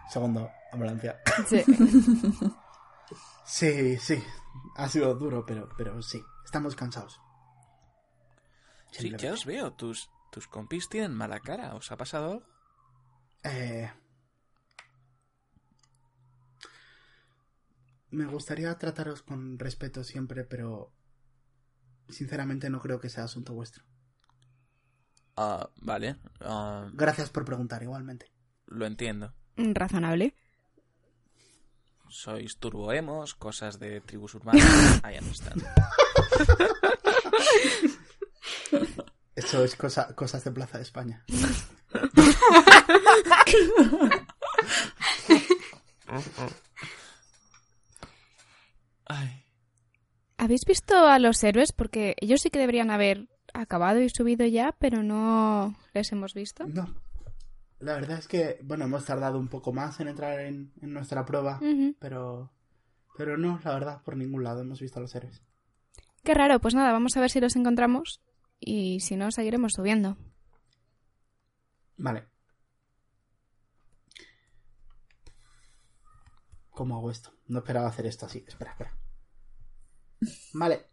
[0.08, 1.20] Segundo, ambulancia.
[1.46, 1.62] Sí.
[3.44, 4.22] Sí, sí.
[4.76, 6.22] Ha sido duro, pero, pero sí.
[6.44, 7.18] Estamos cansados.
[8.90, 9.72] Sí, ya os veo.
[9.72, 11.74] Tus, tus compis tienen mala cara.
[11.74, 12.42] ¿Os ha pasado algo?
[13.44, 13.90] Eh,
[18.10, 20.92] me gustaría trataros con respeto siempre, pero
[22.08, 23.84] sinceramente no creo que sea asunto vuestro.
[25.36, 26.16] Ah, vale.
[26.40, 28.30] Ah, Gracias por preguntar igualmente.
[28.66, 29.34] lo entiendo.
[29.56, 30.34] Razonable.
[32.08, 34.64] Sois turboemos, cosas de tribus urbanas.
[35.04, 35.62] I understand.
[39.34, 41.24] Eso es cosa, cosas de Plaza de España.
[49.08, 49.44] Ay.
[50.36, 51.72] ¿Habéis visto a los héroes?
[51.72, 56.66] Porque ellos sí que deberían haber acabado y subido ya, pero no les hemos visto.
[56.66, 56.94] No.
[57.80, 61.24] La verdad es que, bueno, hemos tardado un poco más en entrar en, en nuestra
[61.24, 61.60] prueba,
[61.98, 62.52] pero...
[63.16, 65.42] Pero no, la verdad, por ningún lado hemos visto a los héroes.
[66.22, 68.20] Qué raro, pues nada, vamos a ver si los encontramos
[68.60, 70.16] y si no, seguiremos subiendo.
[71.96, 72.26] Vale.
[76.78, 77.32] ¿Cómo hago esto?
[77.48, 78.44] No esperaba hacer esto así.
[78.46, 78.96] Espera, espera.
[80.52, 80.86] Vale.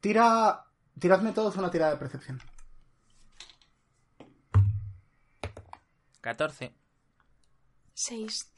[0.00, 0.64] Tira.
[0.98, 2.40] Tiradme todos una tirada de percepción.
[6.22, 6.74] 14.
[7.92, 8.54] 6.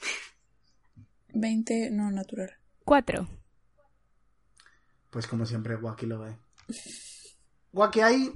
[1.34, 2.56] 20, no, natural.
[2.84, 3.28] 4.
[5.10, 6.38] Pues como siempre, Waki lo ve.
[7.72, 8.32] Waki hay.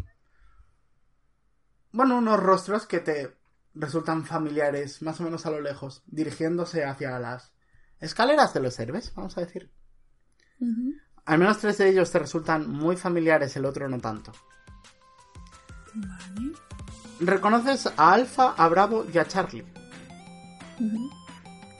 [1.92, 3.41] Bueno, unos rostros que te
[3.74, 7.52] resultan familiares, más o menos a lo lejos, dirigiéndose hacia las
[8.00, 9.70] escaleras de los héroes, vamos a decir.
[11.24, 14.32] Al menos tres de ellos te resultan muy familiares, el otro no tanto.
[15.94, 16.52] Vale.
[17.20, 19.64] Reconoces a Alfa, a Bravo y a Charlie.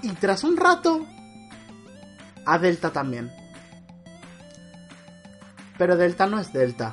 [0.03, 1.07] Y tras un rato,
[2.47, 3.33] a Delta también.
[5.79, 6.93] Pero Delta no es Delta.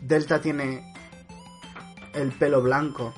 [0.00, 0.91] Delta tiene
[2.14, 3.14] el pelo blanco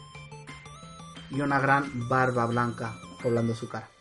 [1.30, 3.93] y una gran barba blanca poblando su cara.